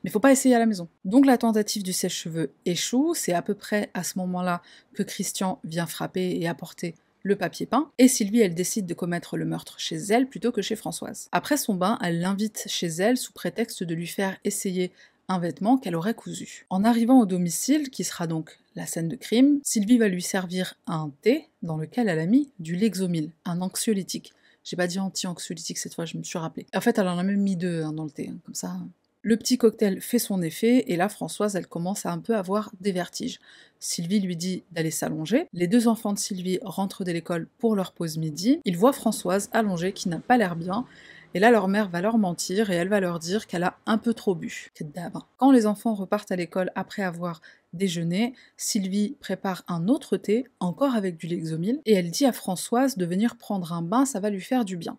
Mais 0.04 0.12
faut 0.12 0.20
pas 0.20 0.32
essayer 0.32 0.54
à 0.54 0.60
la 0.60 0.68
maison. 0.68 0.88
Donc 1.06 1.26
la 1.26 1.38
tentative 1.38 1.82
du 1.82 1.94
sèche-cheveux 1.94 2.52
échoue, 2.66 3.14
c'est 3.16 3.34
à 3.34 3.42
peu 3.42 3.56
près 3.56 3.90
à 3.94 4.04
ce 4.04 4.20
moment-là 4.20 4.62
que 4.94 5.02
Christian 5.02 5.60
vient 5.64 5.88
frapper 5.88 6.38
et 6.40 6.48
apporter 6.48 6.96
le 7.24 7.36
papier 7.36 7.66
peint, 7.66 7.90
et 7.98 8.08
Sylvie, 8.08 8.42
elle 8.42 8.54
décide 8.54 8.86
de 8.86 8.94
commettre 8.94 9.36
le 9.36 9.46
meurtre 9.46 9.80
chez 9.80 9.96
elle 9.96 10.28
plutôt 10.28 10.52
que 10.52 10.62
chez 10.62 10.76
Françoise. 10.76 11.28
Après 11.32 11.58
son 11.58 11.74
bain, 11.74 11.98
elle 12.04 12.20
l'invite 12.20 12.66
chez 12.68 12.86
elle 12.86 13.18
sous 13.18 13.34
prétexte 13.34 13.82
de 13.82 13.96
lui 13.96 14.06
faire 14.06 14.38
essayer 14.44 14.92
un 15.28 15.40
vêtement 15.40 15.78
qu'elle 15.78 15.96
aurait 15.96 16.14
cousu. 16.14 16.66
En 16.70 16.84
arrivant 16.84 17.20
au 17.20 17.26
domicile, 17.26 17.90
qui 17.90 18.04
sera 18.04 18.28
donc 18.28 18.60
la 18.76 18.86
scène 18.86 19.08
de 19.08 19.16
crime, 19.16 19.60
Sylvie 19.64 19.98
va 19.98 20.08
lui 20.08 20.22
servir 20.22 20.76
un 20.88 21.12
thé 21.22 21.48
dans 21.62 21.78
lequel 21.78 22.10
elle 22.10 22.20
a 22.20 22.26
mis 22.26 22.52
du 22.60 22.76
Lexomil, 22.76 23.32
un 23.46 23.62
anxiolytique. 23.62 24.34
J'ai 24.64 24.76
pas 24.76 24.88
dit 24.88 25.00
anti-anxiolytique 25.00 25.78
cette 25.78 25.94
fois, 25.94 26.06
je 26.06 26.18
me 26.18 26.24
suis 26.24 26.40
rappelé. 26.40 26.66
En 26.76 26.82
fait, 26.82 26.98
elle 26.98 27.08
en 27.08 27.18
a 27.18 27.24
même 27.24 27.42
mis 27.42 27.56
deux 27.56 27.84
hein, 27.84 27.94
dans 27.94 28.04
le 28.04 28.10
thé, 28.10 28.30
hein, 28.30 28.38
comme 28.46 28.56
ça. 28.56 28.78
Le 29.22 29.38
petit 29.38 29.58
cocktail 29.58 30.02
fait 30.02 30.20
son 30.20 30.42
effet, 30.44 30.84
et 30.88 30.96
là, 30.96 31.10
Françoise, 31.10 31.56
elle 31.56 31.66
commence 31.66 32.06
à 32.06 32.12
un 32.12 32.20
peu 32.20 32.36
avoir 32.36 32.72
des 32.80 32.92
vertiges. 32.92 33.40
Sylvie 33.80 34.20
lui 34.20 34.36
dit 34.36 34.64
d'aller 34.72 34.92
s'allonger. 34.92 35.48
Les 35.52 35.68
deux 35.68 35.88
enfants 35.88 36.14
de 36.14 36.20
Sylvie 36.20 36.60
rentrent 36.62 37.04
de 37.04 37.12
l'école 37.12 37.48
pour 37.58 37.76
leur 37.76 37.92
pause 37.92 38.18
midi. 38.18 38.60
Ils 38.66 38.78
voient 38.78 38.94
Françoise 38.94 39.50
allongée, 39.52 39.94
qui 39.94 40.10
n'a 40.10 40.20
pas 40.20 40.38
l'air 40.38 40.56
bien, 40.56 40.86
et 41.36 41.40
là, 41.40 41.52
leur 41.52 41.68
mère 41.68 41.90
va 41.90 42.00
leur 42.00 42.18
mentir 42.18 42.72
et 42.72 42.76
elle 42.76 42.88
va 42.88 43.02
leur 43.02 43.20
dire 43.20 43.46
qu'elle 43.46 43.64
a 43.64 43.78
un 43.86 43.98
peu 43.98 44.14
trop 44.14 44.36
bu. 44.36 44.72
Quand 45.36 45.52
les 45.52 45.68
enfants 45.68 45.94
repartent 45.94 46.32
à 46.32 46.38
l'école 46.38 46.72
après 46.76 47.04
avoir 47.04 47.42
déjeuné, 47.74 48.34
Sylvie 48.56 49.18
prépare 49.20 49.66
un 49.68 49.90
autre 49.90 50.16
thé, 50.16 50.46
encore 50.62 50.96
avec 50.96 51.18
du 51.18 51.28
Lexomil, 51.28 51.82
et 51.86 51.94
elle 51.94 52.10
dit 52.10 52.26
à 52.26 52.32
Françoise 52.32 52.96
de 52.96 53.06
venir 53.06 53.36
prendre 53.36 53.74
un 53.74 53.82
bain, 53.82 54.06
ça 54.06 54.22
va 54.22 54.30
lui 54.30 54.40
faire 54.40 54.64
du 54.64 54.78
bien. 54.78 54.98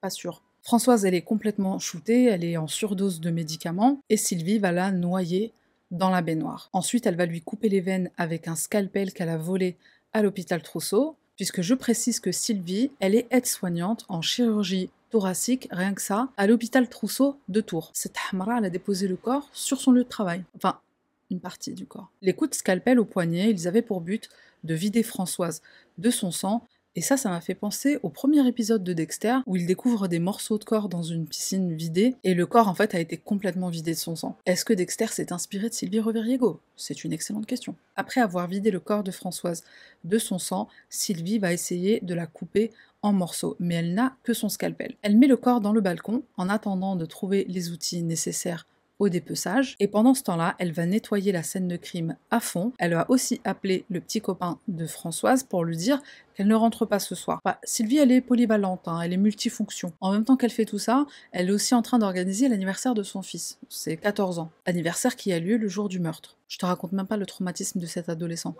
Pas 0.00 0.10
sûr. 0.10 0.42
Françoise, 0.60 1.04
elle 1.04 1.14
est 1.14 1.22
complètement 1.22 1.78
shootée, 1.78 2.24
elle 2.24 2.42
est 2.42 2.56
en 2.56 2.66
surdose 2.66 3.20
de 3.20 3.30
médicaments, 3.30 4.00
et 4.10 4.16
Sylvie 4.16 4.58
va 4.58 4.72
la 4.72 4.90
noyer 4.90 5.52
dans 5.92 6.10
la 6.10 6.20
baignoire. 6.20 6.68
Ensuite, 6.72 7.06
elle 7.06 7.14
va 7.14 7.26
lui 7.26 7.42
couper 7.42 7.68
les 7.68 7.80
veines 7.80 8.10
avec 8.18 8.48
un 8.48 8.56
scalpel 8.56 9.12
qu'elle 9.12 9.28
a 9.28 9.38
volé 9.38 9.76
à 10.12 10.22
l'hôpital 10.22 10.62
Trousseau, 10.62 11.14
puisque 11.36 11.62
je 11.62 11.74
précise 11.74 12.18
que 12.18 12.32
Sylvie, 12.32 12.90
elle 12.98 13.14
est 13.14 13.28
aide-soignante 13.30 14.04
en 14.08 14.20
chirurgie 14.20 14.90
rien 15.18 15.94
que 15.94 16.02
ça, 16.02 16.28
à 16.36 16.46
l'hôpital 16.46 16.88
Trousseau 16.88 17.38
de 17.48 17.60
Tours. 17.60 17.90
Cette 17.94 18.16
Hamra, 18.32 18.58
elle 18.58 18.64
a 18.64 18.70
déposé 18.70 19.08
le 19.08 19.16
corps 19.16 19.48
sur 19.52 19.80
son 19.80 19.92
lieu 19.92 20.04
de 20.04 20.08
travail. 20.08 20.42
Enfin, 20.56 20.78
une 21.30 21.40
partie 21.40 21.72
du 21.72 21.86
corps. 21.86 22.10
Les 22.22 22.34
coups 22.34 22.50
de 22.50 22.54
scalpel 22.56 22.98
au 22.98 23.04
poignet, 23.04 23.50
ils 23.50 23.68
avaient 23.68 23.82
pour 23.82 24.00
but 24.00 24.28
de 24.64 24.74
vider 24.74 25.02
Françoise 25.02 25.62
de 25.98 26.10
son 26.10 26.30
sang 26.30 26.62
et 26.96 27.02
ça, 27.02 27.18
ça 27.18 27.28
m'a 27.28 27.42
fait 27.42 27.54
penser 27.54 27.98
au 28.02 28.08
premier 28.08 28.48
épisode 28.48 28.82
de 28.82 28.94
Dexter, 28.94 29.36
où 29.44 29.54
il 29.56 29.66
découvre 29.66 30.08
des 30.08 30.18
morceaux 30.18 30.56
de 30.56 30.64
corps 30.64 30.88
dans 30.88 31.02
une 31.02 31.26
piscine 31.26 31.76
vidée, 31.76 32.16
et 32.24 32.32
le 32.32 32.46
corps 32.46 32.68
en 32.68 32.74
fait 32.74 32.94
a 32.94 32.98
été 32.98 33.18
complètement 33.18 33.68
vidé 33.68 33.92
de 33.92 33.98
son 33.98 34.16
sang. 34.16 34.38
Est-ce 34.46 34.64
que 34.64 34.72
Dexter 34.72 35.08
s'est 35.08 35.30
inspiré 35.30 35.68
de 35.68 35.74
Sylvie 35.74 36.00
Reveriego 36.00 36.58
C'est 36.74 37.04
une 37.04 37.12
excellente 37.12 37.44
question. 37.44 37.74
Après 37.96 38.22
avoir 38.22 38.48
vidé 38.48 38.70
le 38.70 38.80
corps 38.80 39.02
de 39.02 39.10
Françoise 39.10 39.62
de 40.04 40.16
son 40.16 40.38
sang, 40.38 40.68
Sylvie 40.88 41.38
va 41.38 41.52
essayer 41.52 42.00
de 42.00 42.14
la 42.14 42.26
couper 42.26 42.70
morceaux, 43.12 43.56
mais 43.58 43.76
elle 43.76 43.94
n'a 43.94 44.16
que 44.22 44.34
son 44.34 44.48
scalpel. 44.48 44.96
Elle 45.02 45.16
met 45.16 45.26
le 45.26 45.36
corps 45.36 45.60
dans 45.60 45.72
le 45.72 45.80
balcon 45.80 46.22
en 46.36 46.48
attendant 46.48 46.96
de 46.96 47.06
trouver 47.06 47.44
les 47.48 47.70
outils 47.70 48.02
nécessaires 48.02 48.66
au 48.98 49.08
dépeçage. 49.08 49.76
Et 49.80 49.88
pendant 49.88 50.14
ce 50.14 50.22
temps-là, 50.22 50.54
elle 50.58 50.72
va 50.72 50.86
nettoyer 50.86 51.32
la 51.32 51.42
scène 51.42 51.68
de 51.68 51.76
crime 51.76 52.16
à 52.30 52.40
fond. 52.40 52.72
Elle 52.78 52.94
va 52.94 53.10
aussi 53.10 53.40
appeler 53.44 53.84
le 53.90 54.00
petit 54.00 54.20
copain 54.20 54.58
de 54.68 54.86
Françoise 54.86 55.42
pour 55.42 55.64
lui 55.64 55.76
dire 55.76 56.00
qu'elle 56.34 56.48
ne 56.48 56.54
rentre 56.54 56.86
pas 56.86 56.98
ce 56.98 57.14
soir. 57.14 57.40
Bah, 57.44 57.58
Sylvie, 57.64 57.98
elle 57.98 58.12
est 58.12 58.20
polyvalente, 58.20 58.88
hein, 58.88 59.00
elle 59.00 59.12
est 59.12 59.18
multifonction. 59.18 59.92
En 60.00 60.12
même 60.12 60.24
temps 60.24 60.36
qu'elle 60.36 60.50
fait 60.50 60.64
tout 60.64 60.78
ça, 60.78 61.06
elle 61.32 61.48
est 61.48 61.52
aussi 61.52 61.74
en 61.74 61.82
train 61.82 61.98
d'organiser 61.98 62.48
l'anniversaire 62.48 62.94
de 62.94 63.02
son 63.02 63.22
fils. 63.22 63.58
C'est 63.68 63.96
14 63.96 64.38
ans. 64.38 64.50
Anniversaire 64.64 65.16
qui 65.16 65.32
a 65.32 65.38
lieu 65.38 65.56
le 65.56 65.68
jour 65.68 65.88
du 65.88 66.00
meurtre. 66.00 66.36
Je 66.48 66.58
te 66.58 66.66
raconte 66.66 66.92
même 66.92 67.06
pas 67.06 67.16
le 67.16 67.26
traumatisme 67.26 67.80
de 67.80 67.86
cet 67.86 68.08
adolescent. 68.08 68.54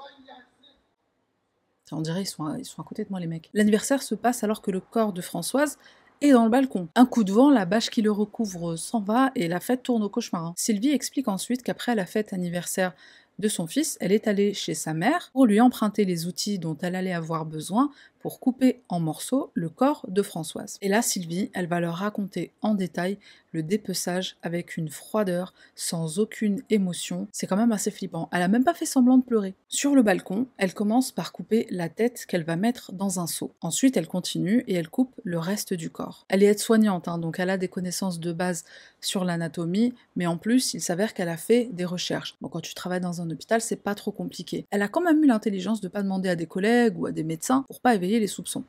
On 1.93 2.01
dirait 2.01 2.23
ils 2.23 2.27
sont, 2.27 2.45
à 2.47 2.85
côté 2.85 3.05
de 3.05 3.11
moi 3.11 3.21
les 3.21 3.27
mecs. 3.27 3.51
L'anniversaire 3.55 4.03
se 4.03 4.15
passe 4.15 4.43
alors 4.43 4.63
que 4.63 4.71
le 4.71 4.81
corps 4.81 5.13
de 5.13 5.21
Françoise 5.21 5.79
et 6.21 6.33
dans 6.33 6.45
le 6.45 6.51
balcon. 6.51 6.89
Un 6.95 7.07
coup 7.07 7.25
de 7.25 7.33
vent, 7.33 7.51
la 7.51 7.67
bâche 7.67 7.91
qui 7.91 8.03
le 8.03 8.11
recouvre 8.11 8.77
s'en 8.77 9.01
va 9.01 9.31
et 9.35 9.49
la 9.49 9.61
fête 9.61 9.83
tourne 9.83 10.03
au 10.03 10.09
cauchemar. 10.09 10.55
Sylvie 10.57 10.91
explique 10.91 11.29
ensuite 11.29 11.63
qu'après 11.63 11.95
la 11.95 12.07
fête 12.07 12.33
anniversaire 12.33 12.95
de 13.39 13.49
son 13.49 13.67
fils, 13.67 13.99
elle 14.01 14.13
est 14.13 14.29
allée 14.29 14.55
chez 14.55 14.75
sa 14.75 14.95
mère 14.95 15.31
pour 15.33 15.47
lui 15.47 15.61
emprunter 15.61 16.05
les 16.07 16.27
outils 16.27 16.59
dont 16.59 16.77
elle 16.81 16.97
allait 16.97 17.13
avoir 17.13 17.45
besoin 17.45 17.91
pour 18.27 18.41
couper 18.41 18.83
en 18.89 18.99
morceaux 18.99 19.53
le 19.55 19.69
corps 19.69 20.05
de 20.09 20.21
Françoise. 20.21 20.79
Et 20.83 20.89
là, 20.89 21.01
Sylvie, 21.01 21.49
elle 21.55 21.69
va 21.69 21.79
leur 21.79 21.95
raconter 21.95 22.51
en 22.61 22.75
détail 22.75 23.19
le 23.53 23.63
dépeçage 23.63 24.37
avec 24.43 24.77
une 24.77 24.91
froideur, 24.91 25.55
sans 25.77 26.19
aucune 26.19 26.63
émotion. 26.69 27.29
C'est 27.33 27.47
quand 27.47 27.57
même 27.57 27.73
assez 27.73 27.91
flippant. 27.91 28.29
Elle 28.33 28.43
a 28.43 28.49
même 28.49 28.65
pas 28.65 28.75
fait 28.75 28.85
semblant 28.85 29.17
de 29.17 29.25
pleurer. 29.25 29.55
Sur 29.69 29.95
le 29.95 30.03
balcon, 30.03 30.47
elle 30.59 30.75
commence 30.75 31.11
par 31.11 31.33
couper 31.33 31.67
la 31.71 31.89
tête 31.89 32.27
qu'elle 32.27 32.45
va 32.45 32.57
mettre 32.57 32.93
dans 32.93 33.19
un 33.19 33.27
seau. 33.27 33.55
Ensuite, 33.63 33.97
elle 33.97 34.09
continue 34.09 34.63
et 34.67 34.75
elle 34.75 34.91
coupe 34.91 35.15
le 35.25 35.39
reste 35.39 35.73
du 35.73 35.89
corps. 35.89 36.27
Elle 36.29 36.43
est 36.43 36.47
aide-soignante, 36.47 37.09
hein, 37.09 37.19
donc 37.19 37.39
elle 37.39 37.49
a 37.49 37.57
des 37.57 37.69
connaissances 37.69 38.21
de 38.21 38.33
base 38.33 38.65
sur 39.01 39.25
l'anatomie, 39.25 39.95
mais 40.17 40.27
en 40.27 40.37
plus, 40.37 40.75
il 40.75 40.81
s'avère 40.81 41.15
qu'elle 41.15 41.29
a 41.29 41.37
fait 41.37 41.71
des 41.73 41.85
recherches. 41.85 42.37
Quand 42.43 42.61
tu 42.61 42.75
travailles 42.75 43.01
dans 43.01 43.23
un 43.23 43.31
hôpital, 43.31 43.61
c'est 43.61 43.77
pas 43.77 43.95
trop 43.95 44.11
compliqué. 44.11 44.67
Elle 44.71 44.83
a 44.83 44.89
quand 44.89 45.01
même 45.01 45.23
eu 45.23 45.27
l'intelligence 45.27 45.81
de 45.81 45.89
pas 45.89 46.03
demander 46.03 46.29
à 46.29 46.37
des 46.37 46.47
collègues 46.47 46.99
ou 46.99 47.07
à 47.07 47.13
des 47.13 47.25
médecins 47.25 47.65
pour 47.69 47.81
pas 47.81 47.95
éveiller 47.95 48.16
soupçons. 48.27 48.65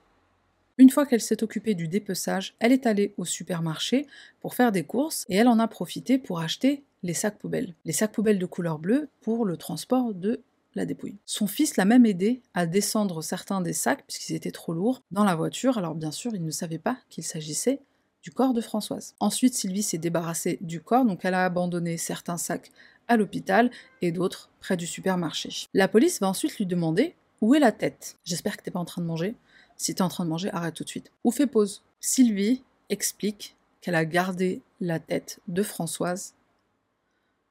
Une 0.77 0.89
fois 0.89 1.06
qu'elle 1.06 1.22
s'est 1.22 1.44
occupée 1.44 1.74
du 1.74 1.88
dépeçage, 1.88 2.56
elle 2.60 2.72
est 2.72 2.86
allée 2.86 3.13
au 3.18 3.25
supermarché 3.25 4.06
pour 4.42 4.54
faire 4.54 4.72
des 4.72 4.84
courses 4.84 5.25
et 5.27 5.36
elle 5.36 5.48
en 5.48 5.60
a 5.60 5.68
profité 5.68 6.20
pour 6.20 6.39
acheter 6.39 6.84
les 7.04 7.16
sacs 7.16 7.39
poubelles. 7.39 7.74
Les 7.86 7.94
sacs 7.94 8.12
poubelles 8.12 8.39
de 8.39 8.46
couleur 8.46 8.77
bleue 8.77 9.10
pour 9.22 9.46
le 9.46 9.58
transport 9.58 10.13
de 10.13 10.42
la 10.75 10.86
dépouille. 10.86 11.18
Son 11.25 11.48
fils 11.48 11.77
l'a 11.77 11.86
même 11.86 12.06
aidé 12.06 12.42
à 12.54 12.68
descendre 12.68 13.24
certains 13.24 13.62
des 13.62 13.74
sacs, 13.74 14.06
puisqu'ils 14.06 14.36
étaient 14.36 14.51
trop 14.51 14.74
lourds, 14.74 15.01
dans 15.12 15.24
la 15.24 15.36
voiture. 15.36 15.77
Alors 15.77 15.96
bien 15.96 16.12
sûr, 16.12 16.36
il 16.36 16.46
ne 16.46 16.51
savait 16.51 16.77
pas 16.77 16.98
qu'il 17.10 17.24
s'agissait 17.24 17.82
du 18.22 18.32
corps 18.32 18.54
de 18.54 18.62
Françoise. 18.62 19.16
Ensuite, 19.20 19.56
Sylvie 19.56 19.84
s'est 19.84 19.98
débarrassée 19.98 20.60
du 20.62 20.82
corps, 20.82 21.06
donc 21.06 21.25
elle 21.25 21.34
a 21.34 21.46
abandonné 21.46 21.98
certains 21.98 22.38
sacs 22.38 22.72
à 23.08 23.18
l'hôpital 23.18 23.72
et 24.01 24.12
d'autres 24.12 24.50
près 24.60 24.77
du 24.77 24.86
supermarché. 24.86 25.68
La 25.74 25.88
police 25.88 26.20
va 26.20 26.27
ensuite 26.27 26.58
lui 26.58 26.66
demander 26.66 27.16
où 27.41 27.56
est 27.56 27.60
la 27.60 27.72
tête? 27.72 28.17
J'espère 28.24 28.58
que 28.58 28.63
t'es 28.63 28.72
pas 28.72 28.79
en 28.79 28.86
train 28.86 29.01
de 29.01 29.08
manger. 29.08 29.36
Si 29.75 29.94
t'es 29.94 30.01
en 30.01 30.10
train 30.10 30.25
de 30.25 30.29
manger, 30.29 30.50
arrête 30.51 30.74
tout 30.74 30.84
de 30.84 30.89
suite. 30.89 31.12
Ou 31.24 31.32
fais 31.32 31.48
pause. 31.48 31.84
Sylvie 32.00 32.63
explique 32.89 33.56
qu'elle 33.82 33.96
a 33.96 34.06
gardé 34.06 34.62
la 34.82 35.00
tête 35.00 35.39
de 35.48 35.63
Françoise 35.63 36.34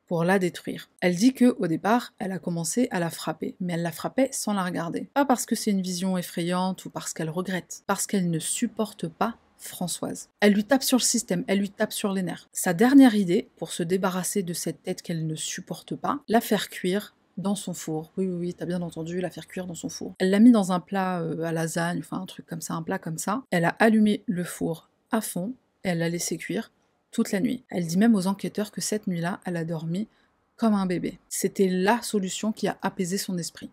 pour 0.07 0.25
la 0.25 0.38
détruire. 0.38 0.88
Elle 1.00 1.16
dit 1.16 1.35
que 1.35 1.57
au 1.59 1.66
départ, 1.66 2.14
elle 2.19 2.33
a 2.33 2.38
commencé 2.38 2.88
à 2.90 3.00
la 3.00 3.11
frapper, 3.11 3.55
mais 3.61 3.75
elle 3.75 3.83
la 3.83 3.93
frappait 3.93 4.28
sans 4.33 4.52
la 4.52 4.64
regarder. 4.64 5.09
Pas 5.14 5.25
parce 5.25 5.47
que 5.47 5.55
c'est 5.55 5.71
une 5.71 5.83
vision 5.83 6.16
effrayante 6.16 6.85
ou 6.85 6.90
parce 6.90 7.12
qu'elle 7.12 7.31
regrette, 7.31 7.83
parce 7.87 8.07
qu'elle 8.07 8.31
ne 8.31 8.38
supporte 8.38 9.09
pas 9.09 9.37
Françoise. 9.59 10.28
Elle 10.40 10.52
lui 10.52 10.64
tape 10.64 10.83
sur 10.83 10.99
le 10.99 11.02
système, 11.02 11.45
elle 11.47 11.59
lui 11.59 11.71
tape 11.71 11.93
sur 11.93 12.12
les 12.12 12.23
nerfs. 12.23 12.49
Sa 12.52 12.75
dernière 12.75 13.14
idée, 13.14 13.49
pour 13.57 13.73
se 13.73 13.83
débarrasser 13.83 14.43
de 14.43 14.52
cette 14.52 14.83
tête 14.83 15.02
qu'elle 15.02 15.26
ne 15.26 15.35
supporte 15.35 15.97
pas, 15.97 16.21
la 16.28 16.40
faire 16.40 16.69
cuire 16.69 17.14
dans 17.37 17.55
son 17.55 17.75
four. 17.75 18.12
Oui, 18.16 18.26
oui, 18.26 18.35
oui, 18.35 18.55
t'as 18.55 18.66
bien 18.66 18.83
entendu, 18.83 19.21
la 19.21 19.31
faire 19.31 19.47
cuire 19.47 19.66
dans 19.66 19.75
son 19.75 19.88
four. 19.88 20.14
Elle 20.19 20.31
l'a 20.31 20.40
mis 20.40 20.52
dans 20.52 20.73
un 20.73 20.81
plat 20.81 21.21
euh, 21.21 21.43
à 21.43 21.52
lasagne, 21.52 21.99
enfin 21.99 22.21
un 22.21 22.26
truc 22.26 22.47
comme 22.47 22.61
ça, 22.61 22.75
un 22.75 22.83
plat 22.83 22.99
comme 22.99 23.19
ça. 23.19 23.43
Elle 23.50 23.64
a 23.64 23.76
allumé 23.78 24.23
le 24.26 24.45
four 24.45 24.88
à 25.11 25.21
fond 25.21 25.55
et 25.85 25.90
elle 25.90 25.99
l'a 25.99 26.09
laissé 26.09 26.37
cuire 26.37 26.71
toute 27.11 27.33
la 27.33 27.40
nuit. 27.40 27.62
Elle 27.71 27.87
dit 27.87 27.99
même 27.99 28.14
aux 28.14 28.26
enquêteurs 28.26 28.73
que 28.73 28.81
cette 28.81 29.07
nuit-là, 29.07 29.40
elle 29.45 29.57
a 29.57 29.64
dormi 29.64 30.09
comme 30.57 30.75
un 30.75 30.87
bébé. 30.87 31.19
C'était 31.28 31.69
la 31.69 32.02
solution 32.02 32.52
qui 32.52 32.69
a 32.69 32.78
apaisé 32.83 33.19
son 33.19 33.38
esprit. 33.38 33.71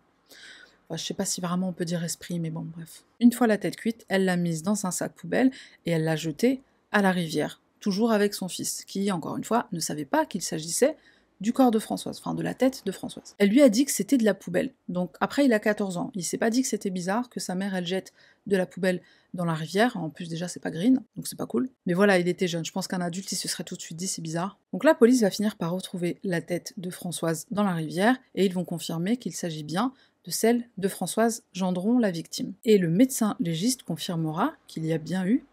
Enfin, 0.88 0.96
je 0.96 1.04
sais 1.04 1.14
pas 1.14 1.24
si 1.24 1.40
vraiment 1.40 1.68
on 1.68 1.72
peut 1.72 1.86
dire 1.86 2.04
esprit, 2.04 2.38
mais 2.38 2.50
bon, 2.50 2.62
bref. 2.62 3.04
Une 3.20 3.32
fois 3.32 3.46
la 3.46 3.56
tête 3.56 3.76
cuite, 3.76 4.04
elle 4.08 4.26
l'a 4.26 4.36
mise 4.36 4.62
dans 4.62 4.86
un 4.86 4.90
sac 4.90 5.12
poubelle 5.14 5.50
et 5.86 5.92
elle 5.92 6.04
l'a 6.04 6.16
jetée 6.16 6.62
à 6.92 7.00
la 7.00 7.10
rivière, 7.10 7.60
toujours 7.80 8.12
avec 8.12 8.34
son 8.34 8.48
fils, 8.48 8.84
qui, 8.84 9.10
encore 9.10 9.36
une 9.36 9.44
fois, 9.44 9.66
ne 9.72 9.80
savait 9.80 10.04
pas 10.04 10.26
qu'il 10.26 10.42
s'agissait 10.42 10.96
du 11.44 11.52
corps 11.52 11.70
de 11.70 11.78
Françoise, 11.78 12.18
enfin 12.18 12.34
de 12.34 12.42
la 12.42 12.54
tête 12.54 12.82
de 12.86 12.90
Françoise. 12.90 13.34
Elle 13.36 13.50
lui 13.50 13.60
a 13.60 13.68
dit 13.68 13.84
que 13.84 13.90
c'était 13.90 14.16
de 14.16 14.24
la 14.24 14.32
poubelle. 14.32 14.72
Donc 14.88 15.14
après, 15.20 15.44
il 15.44 15.52
a 15.52 15.58
14 15.58 15.98
ans. 15.98 16.10
Il 16.14 16.24
s'est 16.24 16.38
pas 16.38 16.48
dit 16.48 16.62
que 16.62 16.68
c'était 16.68 16.88
bizarre 16.88 17.28
que 17.28 17.38
sa 17.38 17.54
mère, 17.54 17.74
elle 17.74 17.86
jette 17.86 18.14
de 18.46 18.56
la 18.56 18.64
poubelle 18.64 19.02
dans 19.34 19.44
la 19.44 19.52
rivière. 19.52 19.94
En 19.98 20.08
plus, 20.08 20.30
déjà, 20.30 20.48
c'est 20.48 20.58
pas 20.58 20.70
green, 20.70 21.02
donc 21.16 21.26
c'est 21.26 21.36
pas 21.36 21.46
cool. 21.46 21.68
Mais 21.84 21.92
voilà, 21.92 22.18
il 22.18 22.28
était 22.28 22.48
jeune. 22.48 22.64
Je 22.64 22.72
pense 22.72 22.88
qu'un 22.88 23.02
adulte, 23.02 23.30
il 23.30 23.36
se 23.36 23.46
serait 23.46 23.62
tout 23.62 23.76
de 23.76 23.82
suite 23.82 23.98
dit 23.98 24.06
c'est 24.06 24.22
bizarre. 24.22 24.58
Donc 24.72 24.84
la 24.84 24.94
police 24.94 25.20
va 25.20 25.30
finir 25.30 25.56
par 25.56 25.70
retrouver 25.70 26.18
la 26.24 26.40
tête 26.40 26.72
de 26.78 26.88
Françoise 26.88 27.44
dans 27.50 27.62
la 27.62 27.74
rivière 27.74 28.16
et 28.34 28.46
ils 28.46 28.54
vont 28.54 28.64
confirmer 28.64 29.18
qu'il 29.18 29.34
s'agit 29.34 29.64
bien 29.64 29.92
de 30.24 30.30
celle 30.30 30.64
de 30.78 30.88
Françoise 30.88 31.42
Gendron, 31.52 31.98
la 31.98 32.10
victime. 32.10 32.54
Et 32.64 32.78
le 32.78 32.88
médecin 32.88 33.36
légiste 33.38 33.82
confirmera 33.82 34.54
qu'il 34.66 34.86
y 34.86 34.94
a 34.94 34.98
bien 34.98 35.26
eu 35.26 35.44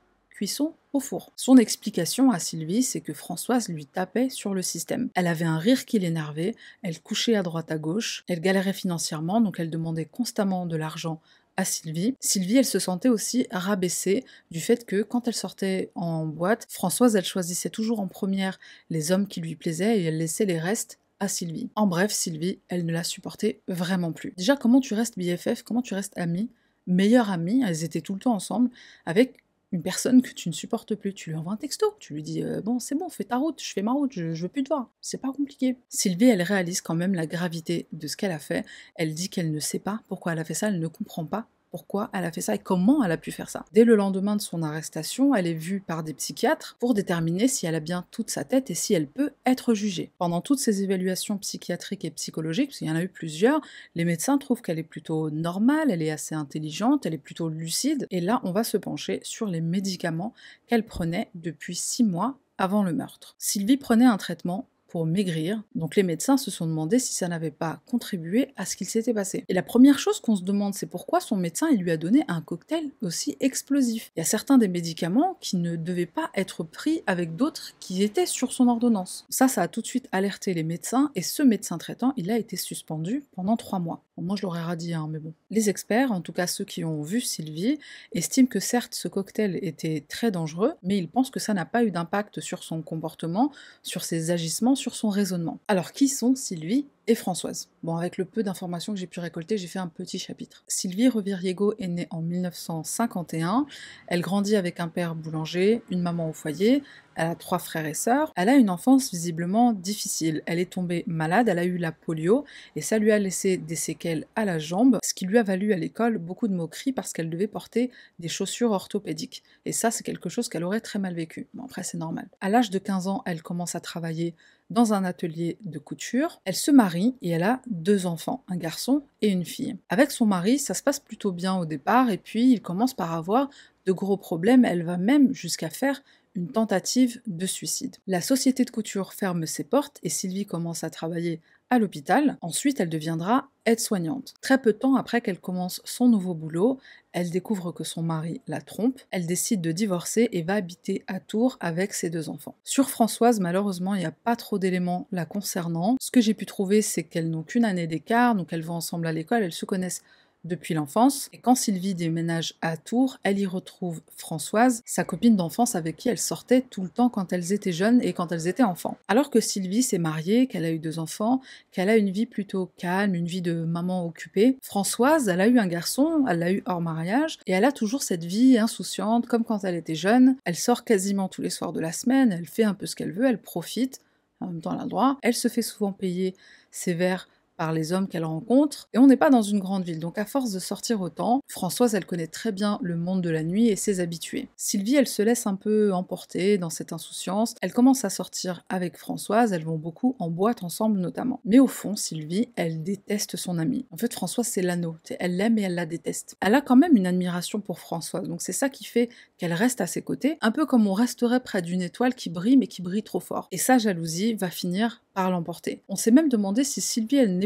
au 0.94 1.00
four. 1.00 1.32
Son 1.36 1.58
explication 1.58 2.32
à 2.32 2.40
Sylvie, 2.40 2.84
c'est 2.84 3.02
que 3.02 3.14
Françoise 3.14 3.70
lui 3.70 3.86
tapait 3.86 4.30
sur 4.30 4.54
le 4.54 4.62
système. 4.62 5.10
Elle 5.14 5.28
avait 5.28 5.46
un 5.46 5.58
rire 5.58 5.86
qui 5.86 6.00
l'énervait, 6.00 6.56
elle 6.82 7.00
couchait 7.00 7.36
à 7.36 7.44
droite 7.44 7.72
à 7.72 7.78
gauche, 7.78 8.24
elle 8.28 8.42
galérait 8.42 8.74
financièrement, 8.74 9.42
donc 9.42 9.60
elle 9.60 9.70
demandait 9.70 10.06
constamment 10.06 10.66
de 10.66 10.76
l'argent 10.76 11.22
à 11.58 11.66
Sylvie. 11.66 12.16
Sylvie, 12.20 12.58
elle 12.58 12.66
se 12.66 12.80
sentait 12.80 13.10
aussi 13.10 13.46
rabaissée 13.52 14.24
du 14.52 14.62
fait 14.62 14.86
que 14.86 15.02
quand 15.02 15.28
elle 15.28 15.36
sortait 15.36 15.92
en 15.96 16.26
boîte, 16.26 16.66
Françoise, 16.70 17.16
elle 17.16 17.26
choisissait 17.26 17.70
toujours 17.70 18.00
en 18.00 18.08
première 18.08 18.60
les 18.90 19.12
hommes 19.12 19.28
qui 19.28 19.42
lui 19.42 19.56
plaisaient 19.56 20.00
et 20.00 20.04
elle 20.06 20.18
laissait 20.18 20.46
les 20.46 20.60
restes 20.60 20.98
à 21.20 21.28
Sylvie. 21.28 21.70
En 21.76 21.88
bref, 21.88 22.12
Sylvie, 22.12 22.60
elle 22.68 22.86
ne 22.86 22.94
la 22.94 23.04
supportait 23.04 23.62
vraiment 23.68 24.12
plus. 24.12 24.34
Déjà, 24.38 24.56
comment 24.56 24.80
tu 24.80 24.96
restes 24.96 25.20
BFF, 25.20 25.62
comment 25.62 25.84
tu 25.84 25.94
restes 25.94 26.18
amie, 26.18 26.50
meilleure 26.88 27.30
amie, 27.30 27.64
elles 27.66 27.84
étaient 27.84 28.02
tout 28.02 28.14
le 28.14 28.20
temps 28.20 28.34
ensemble, 28.34 28.70
avec 29.06 29.38
une 29.72 29.82
personne 29.82 30.22
que 30.22 30.32
tu 30.32 30.50
ne 30.50 30.54
supportes 30.54 30.96
plus, 30.96 31.14
tu 31.14 31.30
lui 31.30 31.38
envoies 31.38 31.54
un 31.54 31.58
texto, 31.58 31.96
tu 32.00 32.14
lui 32.14 32.24
dis 32.24 32.44
euh, 32.44 32.62
bon 32.62 32.80
c'est 32.80 32.96
bon, 32.96 33.10
fais 33.10 33.24
ta 33.24 33.38
route, 33.38 33.62
je 33.64 33.72
fais 33.72 33.82
ma 33.82 33.94
route, 33.94 34.12
je, 34.12 34.34
je 34.34 34.44
veux 34.44 34.50
plus 34.50 34.64
te 34.64 34.70
voir. 34.70 34.92
C'est 35.02 35.20
pas 35.20 35.32
compliqué. 35.32 35.78
Sylvie, 35.90 36.26
elle 36.26 36.42
réalise 36.42 36.82
quand 36.82 36.96
même 36.96 37.14
la 37.14 37.26
gravité 37.28 37.88
de 37.92 38.08
ce 38.08 38.18
qu'elle 38.18 38.32
a 38.32 38.40
fait. 38.40 38.66
Elle 38.96 39.14
dit 39.14 39.30
qu'elle 39.30 39.52
ne 39.52 39.60
sait 39.60 39.80
pas 39.80 40.02
pourquoi 40.08 40.34
elle 40.34 40.40
a 40.40 40.44
fait 40.44 40.54
ça, 40.54 40.68
elle 40.68 40.80
ne 40.80 40.88
comprend 40.88 41.26
pas 41.26 41.48
pourquoi 41.72 42.10
elle 42.14 42.26
a 42.26 42.32
fait 42.32 42.42
ça 42.42 42.56
et 42.56 42.60
comment 42.60 43.04
elle 43.04 43.12
a 43.12 43.18
pu 43.18 43.32
faire 43.32 43.50
ça. 43.50 43.66
Dès 43.72 43.84
le 43.84 43.96
lendemain 43.96 44.36
de 44.36 44.42
son 44.42 44.62
arrestation, 44.62 45.34
elle 45.34 45.48
est 45.48 45.54
vue 45.54 45.80
par 45.80 46.04
des 46.04 46.14
psychiatres 46.14 46.76
pour 46.80 46.94
déterminer 46.94 47.48
si 47.48 47.66
elle 47.66 47.76
a 47.76 47.80
bien 47.80 48.06
toute 48.12 48.30
sa 48.30 48.44
tête 48.44 48.70
et 48.70 48.76
si 48.76 48.94
elle 48.94 49.08
peut 49.08 49.32
être 49.46 49.74
jugée. 49.74 50.12
Pendant 50.18 50.42
toutes 50.42 50.60
ces 50.60 50.84
évaluations 50.84 51.38
psychiatriques 51.38 52.06
et 52.06 52.12
psychologiques, 52.12 52.70
parce 52.70 52.80
qu'il 52.80 52.88
y 52.88 52.92
en 52.92 52.96
a 52.96 53.04
eu 53.04 53.10
plusieurs, 53.10 53.62
les 53.96 54.06
médecins 54.06 54.38
trouvent 54.38 54.62
qu'elle 54.62 54.80
est 54.80 54.84
plutôt 54.84 55.30
normale, 55.30 55.90
elle 55.90 56.02
est 56.02 56.12
assez 56.12 56.36
intelligente, 56.36 57.06
elle 57.06 57.14
est 57.14 57.18
plutôt 57.18 57.50
lucide, 57.50 58.08
et 58.12 58.22
là 58.22 58.42
on 58.44 58.52
va 58.52 58.64
se 58.64 58.78
pencher 58.78 59.22
sur 59.24 59.48
les 59.48 59.62
médicaments 59.62 60.34
qu'elle 60.68 60.86
prenait 60.86 61.30
depuis 61.36 61.76
six 61.76 62.04
mois 62.04 62.38
avant 62.58 62.84
le 62.84 62.94
meurtre. 62.94 63.36
Sylvie 63.40 63.78
prenait 63.78 64.06
un 64.06 64.18
traitement 64.18 64.68
maigrir. 65.06 65.64
Donc 65.76 65.96
les 65.96 66.04
médecins 66.04 66.38
se 66.38 66.52
sont 66.52 66.68
demandé 66.68 67.00
si 67.00 67.14
ça 67.14 67.28
n'avait 67.28 67.52
pas 67.52 67.82
contribué 67.86 68.50
à 68.58 68.66
ce 68.66 68.76
qu'il 68.76 68.88
s'était 68.88 69.14
passé. 69.14 69.46
Et 69.48 69.54
la 69.54 69.64
première 69.64 70.00
chose 70.00 70.20
qu'on 70.20 70.36
se 70.36 70.44
demande, 70.44 70.74
c'est 70.74 70.86
pourquoi 70.86 71.20
son 71.20 71.38
médecin 71.38 71.70
il 71.72 71.82
lui 71.82 71.92
a 71.92 71.98
donné 71.98 72.24
un 72.28 72.42
cocktail 72.42 72.90
aussi 73.02 73.38
explosif. 73.40 74.12
Il 74.16 74.20
y 74.20 74.22
a 74.22 74.26
certains 74.26 74.58
des 74.58 74.68
médicaments 74.68 75.38
qui 75.40 75.58
ne 75.58 75.76
devaient 75.76 76.06
pas 76.06 76.30
être 76.36 76.64
pris 76.64 77.04
avec 77.08 77.36
d'autres 77.36 77.74
qui 77.80 78.04
étaient 78.04 78.26
sur 78.26 78.54
son 78.54 78.68
ordonnance. 78.68 79.26
Ça, 79.30 79.48
ça 79.48 79.62
a 79.62 79.68
tout 79.68 79.82
de 79.82 79.88
suite 79.88 80.10
alerté 80.12 80.54
les 80.54 80.64
médecins 80.64 81.12
et 81.16 81.22
ce 81.22 81.44
médecin 81.44 81.78
traitant, 81.78 82.14
il 82.18 82.30
a 82.32 82.38
été 82.38 82.58
suspendu 82.58 83.24
pendant 83.34 83.58
trois 83.58 83.80
mois. 83.80 84.04
Moi, 84.18 84.36
je 84.36 84.44
l'aurais 84.44 84.62
radie, 84.62 84.94
hein, 84.94 85.08
mais 85.10 85.20
bon. 85.20 85.34
Les 85.50 85.70
experts, 85.70 86.12
en 86.12 86.22
tout 86.22 86.34
cas 86.34 86.48
ceux 86.48 86.66
qui 86.66 86.84
ont 86.84 87.02
vu 87.02 87.22
Sylvie, 87.22 87.80
estiment 88.12 88.48
que 88.48 88.60
certes 88.60 88.94
ce 88.94 89.08
cocktail 89.08 89.58
était 89.62 90.04
très 90.08 90.32
dangereux, 90.32 90.74
mais 90.84 90.98
ils 90.98 91.10
pensent 91.10 91.32
que 91.32 91.40
ça 91.40 91.54
n'a 91.54 91.66
pas 91.66 91.84
eu 91.84 91.92
d'impact 91.92 92.42
sur 92.42 92.64
son 92.64 92.82
comportement, 92.82 93.52
sur 93.84 94.04
ses 94.04 94.32
agissements, 94.32 94.76
sur 94.76 94.96
son 94.96 95.10
raisonnement. 95.10 95.60
Alors 95.68 95.92
qui 95.92 96.08
sont 96.08 96.36
Sylvie 96.36 96.86
et 97.08 97.16
Françoise. 97.16 97.70
Bon, 97.84 97.96
avec 97.96 98.18
le 98.18 98.26
peu 98.26 98.44
d'informations 98.44 98.94
que 98.94 99.00
j'ai 99.00 99.08
pu 99.08 99.20
récolter, 99.20 99.58
j'ai 99.58 99.68
fait 99.68 99.80
un 99.80 99.88
petit 99.88 100.20
chapitre. 100.20 100.64
Sylvie 100.68 101.10
Reviriego 101.10 101.74
est 101.80 101.88
née 101.88 102.08
en 102.12 102.22
1951. 102.22 103.66
Elle 104.08 104.22
grandit 104.22 104.56
avec 104.56 104.80
un 104.80 104.88
père 104.88 105.16
boulanger, 105.16 105.82
une 105.90 106.02
maman 106.02 106.30
au 106.30 106.34
foyer. 106.34 106.84
Elle 107.16 107.28
a 107.28 107.36
trois 107.36 107.60
frères 107.60 107.86
et 107.86 107.94
sœurs. 107.94 108.32
Elle 108.36 108.50
a 108.50 108.56
une 108.56 108.70
enfance 108.70 109.12
visiblement 109.12 109.74
difficile. 109.74 110.44
Elle 110.46 110.60
est 110.60 110.72
tombée 110.72 111.04
malade, 111.08 111.50
elle 111.50 111.60
a 111.60 111.66
eu 111.66 111.78
la 111.78 111.92
polio 111.92 112.46
et 112.76 112.82
ça 112.82 113.00
lui 113.00 113.12
a 113.12 113.20
laissé 113.20 113.58
des 113.58 113.76
séquelles 113.76 114.26
à 114.36 114.46
la 114.46 114.60
jambe, 114.60 115.00
ce 115.04 115.14
qui 115.14 115.26
lui 115.26 115.38
a 115.38 115.44
valu 115.44 115.74
à 115.74 115.78
l'école 115.78 116.18
beaucoup 116.18 116.48
de 116.48 116.54
moqueries 116.54 116.94
parce 116.94 117.12
qu'elle 117.12 117.30
devait 117.30 117.48
porter 117.48 117.92
des 118.20 118.30
chaussures 118.30 118.72
orthopédiques. 118.72 119.44
Et 119.66 119.72
ça, 119.72 119.92
c'est 119.92 120.04
quelque 120.04 120.30
chose 120.30 120.50
qu'elle 120.50 120.64
aurait 120.64 120.82
très 120.82 121.00
mal 121.00 121.14
vécu. 121.14 121.48
Bon, 121.54 121.66
après, 121.66 121.84
c'est 121.84 121.98
normal. 121.98 122.30
À 122.40 122.50
l'âge 122.50 122.70
de 122.70 122.80
15 122.80 123.08
ans, 123.08 123.24
elle 123.26 123.42
commence 123.42 123.76
à 123.76 123.82
travailler 123.82 124.34
dans 124.72 124.94
un 124.94 125.04
atelier 125.04 125.58
de 125.66 125.78
couture. 125.78 126.42
Elle 126.46 126.56
se 126.56 126.72
marie 126.72 127.14
et 127.22 127.30
elle 127.30 127.44
a 127.44 127.62
deux 127.68 128.06
enfants, 128.06 128.44
un 128.48 128.58
garçon 128.58 129.04
et 129.22 129.28
une 129.28 129.46
fille. 129.46 129.78
Avec 129.90 130.12
son 130.12 130.26
mari, 130.26 130.58
ça 130.58 130.74
se 130.74 130.82
passe 130.82 131.00
plutôt 131.00 131.32
bien 131.32 131.56
au 131.56 131.66
départ 131.66 132.10
et 132.10 132.18
puis 132.18 132.54
il 132.54 132.62
commence 132.62 132.94
par 132.94 133.14
avoir 133.14 133.50
de 133.86 133.92
gros 133.92 134.18
problèmes. 134.18 134.66
Elle 134.66 134.84
va 134.84 134.98
même 134.98 135.34
jusqu'à 135.34 135.70
faire 135.70 136.02
une 136.36 136.48
tentative 136.48 137.22
de 137.28 137.46
suicide. 137.46 137.98
La 138.08 138.22
société 138.22 138.64
de 138.64 138.72
couture 138.72 139.14
ferme 139.14 139.46
ses 139.46 139.66
portes 139.66 140.00
et 140.04 140.10
Sylvie 140.10 140.46
commence 140.46 140.84
à 140.86 140.90
travailler 140.90 141.42
à 141.72 141.80
l'hôpital. 141.80 142.38
Ensuite, 142.42 142.80
elle 142.80 142.90
deviendra 142.90 143.50
aide-soignante. 143.66 144.34
Très 144.42 144.60
peu 144.60 144.74
de 144.74 144.78
temps 144.78 144.96
après 144.96 145.22
qu'elle 145.22 145.40
commence 145.40 145.82
son 145.86 146.08
nouveau 146.08 146.34
boulot, 146.34 146.80
elle 147.14 147.30
découvre 147.30 147.72
que 147.72 147.84
son 147.84 148.04
mari 148.04 148.42
la 148.48 148.62
trompe, 148.62 149.00
elle 149.12 149.26
décide 149.26 149.62
de 149.62 149.72
divorcer 149.72 150.30
et 150.32 150.44
va 150.44 150.56
habiter 150.56 151.04
à 151.08 151.20
Tours 151.20 151.58
avec 151.60 151.94
ses 151.94 152.10
deux 152.10 152.30
enfants. 152.30 152.56
Sur 152.64 152.90
Françoise, 152.90 153.40
malheureusement, 153.40 153.96
il 153.96 154.00
n'y 154.00 154.06
a 154.06 154.12
pas 154.12 154.36
trop 154.36 154.60
d'éléments 154.60 155.08
la 155.12 155.26
concernant. 155.26 155.96
Ce 156.00 156.12
que 156.12 156.22
j'ai 156.22 156.34
pu 156.34 156.46
trouver, 156.46 156.82
c'est 156.82 157.04
qu'elles 157.04 157.30
n'ont 157.30 157.44
qu'une 157.44 157.66
année 157.66 157.88
d'écart, 157.88 158.36
donc 158.36 158.52
elles 158.52 158.64
vont 158.64 158.76
ensemble 158.76 159.08
à 159.08 159.14
l'école, 159.14 159.44
elles 159.44 159.54
se 159.54 159.66
connaissent 159.66 160.04
depuis 160.44 160.74
l'enfance. 160.74 161.30
Et 161.34 161.38
quand 161.38 161.56
Sylvie 161.56 161.96
déménage 161.96 162.56
à 162.62 162.78
Tours, 162.78 163.18
elle 163.24 163.40
y 163.40 163.46
retrouve 163.46 164.02
Françoise, 164.16 164.82
sa 164.86 165.04
copine 165.04 165.36
d'enfance 165.36 165.76
avec 165.76 165.98
qui 165.98 166.10
elle 166.10 166.18
sortait 166.18 166.62
tout 166.62 166.82
le 166.82 166.90
temps 166.90 167.10
quand 167.10 167.34
elles 167.34 167.54
étaient 167.54 167.72
jeunes 167.72 168.02
et 168.02 168.14
quand 168.14 168.32
elles 168.32 168.48
étaient 168.48 168.64
enfants. 168.64 168.98
Alors 169.08 169.30
que 169.30 169.40
Sylvie 169.40 169.84
s'est 169.84 169.98
mariée, 169.98 170.48
qu'elle 170.48 170.66
a 170.66 170.72
eu 170.72 170.80
deux 170.80 171.00
enfants, 171.00 171.42
qu'elle 171.72 171.90
a 171.90 171.98
une 171.98 172.10
vie 172.10 172.26
plutôt 172.26 172.72
calme, 172.78 173.16
une 173.16 173.28
vie 173.28 173.42
de 173.42 173.54
maman 173.54 174.06
occupée, 174.06 174.58
Françoise, 174.62 175.28
elle 175.28 175.42
a 175.42 175.48
eu 175.48 175.60
un 175.60 175.68
garçon, 175.68 176.26
elle 176.28 176.40
l'a 176.40 176.52
eu 176.52 176.64
hors 176.66 176.82
mariage, 176.82 177.38
et 177.48 177.52
elle 177.52 177.66
a 177.66 177.72
toujours 177.72 178.04
cette 178.04 178.26
vie 178.26 178.58
insouciante 178.58 179.28
comme 179.28 179.44
quand 179.44 179.64
elle 179.64 179.76
était 179.76 179.96
jeune. 179.96 180.38
Elle 180.46 180.56
sort 180.56 180.84
quasiment 180.84 181.28
tous 181.28 181.42
les 181.42 181.50
soirs 181.50 181.74
de 181.74 181.80
la 181.80 181.92
semaine, 181.92 182.32
elle 182.32 182.48
fait 182.48 182.64
un 182.64 182.74
peu 182.74 182.86
ce 182.86 182.96
qu'elle 182.96 183.12
veut, 183.12 183.26
elle 183.26 183.42
profite, 183.42 184.02
en 184.40 184.48
même 184.48 184.62
temps 184.62 184.74
elle 184.74 184.82
a 184.82 184.84
le 184.84 184.90
droit. 184.90 185.18
Elle 185.22 185.36
se 185.36 185.48
fait 185.48 185.62
souvent 185.62 185.92
payer 185.92 186.36
ses 186.72 186.94
verres 186.94 187.28
les 187.72 187.94
hommes 187.94 188.08
qu'elle 188.08 188.26
rencontre. 188.26 188.90
Et 188.94 188.98
on 188.98 189.06
n'est 189.06 189.18
pas 189.18 189.30
dans 189.30 189.44
une 189.44 189.60
grande 189.60 189.84
ville, 189.84 190.00
donc 190.00 190.18
à 190.18 190.26
force 190.26 190.52
de 190.52 190.60
sortir 190.60 191.02
autant, 191.02 191.42
Françoise, 191.48 191.94
elle 191.94 192.06
connaît 192.06 192.28
très 192.28 192.52
bien 192.52 192.80
le 192.82 192.96
monde 192.96 193.22
de 193.22 193.30
la 193.30 193.44
nuit 193.44 193.68
et 193.68 193.76
ses 193.76 194.00
habitués. 194.00 194.48
Sylvie, 194.58 194.96
elle 194.96 195.08
se 195.08 195.22
laisse 195.22 195.46
un 195.46 195.56
peu 195.56 195.94
emporter 195.94 196.58
dans 196.58 196.72
cette 196.72 196.94
insouciance. 196.94 197.54
Elle 197.62 197.74
commence 197.74 198.04
à 198.04 198.10
sortir 198.10 198.66
avec 198.70 198.98
Françoise, 198.98 199.54
elles 199.54 199.64
vont 199.64 199.78
beaucoup 199.78 200.16
en 200.18 200.30
boîte 200.30 200.64
ensemble 200.64 201.00
notamment. 201.00 201.40
Mais 201.46 201.60
au 201.60 201.68
fond, 201.68 201.96
Sylvie, 201.96 202.50
elle 202.56 202.82
déteste 202.82 203.38
son 203.38 203.60
amie. 203.60 203.86
En 203.92 203.98
fait, 203.98 204.14
Françoise, 204.14 204.48
c'est 204.48 204.62
l'anneau. 204.62 204.96
Elle 205.20 205.38
l'aime 205.38 205.58
et 205.60 205.64
elle 205.64 205.76
la 205.76 205.86
déteste. 205.86 206.36
Elle 206.42 206.56
a 206.56 206.62
quand 206.62 206.76
même 206.76 206.96
une 206.96 207.06
admiration 207.06 207.60
pour 207.60 207.80
Françoise, 207.80 208.28
donc 208.28 208.42
c'est 208.42 208.52
ça 208.54 208.70
qui 208.70 208.86
fait 208.86 209.10
qu'elle 209.38 209.54
reste 209.54 209.82
à 209.82 209.88
ses 209.88 210.02
côtés, 210.02 210.38
un 210.42 210.52
peu 210.52 210.66
comme 210.66 210.88
on 210.88 210.94
resterait 210.94 211.42
près 211.42 211.62
d'une 211.62 211.82
étoile 211.82 212.16
qui 212.16 212.30
brille 212.30 212.58
mais 212.58 212.68
qui 212.68 212.82
brille 212.82 213.04
trop 213.04 213.20
fort. 213.20 213.48
Et 213.52 213.58
sa 213.58 213.78
jalousie 213.78 214.34
va 214.34 214.50
finir 214.50 215.02
par 215.14 215.30
l'emporter. 215.30 215.84
On 215.90 215.96
s'est 215.96 216.12
même 216.12 216.30
demandé 216.30 216.64
si 216.64 216.80
Sylvie, 216.80 217.18
elle 217.18 217.38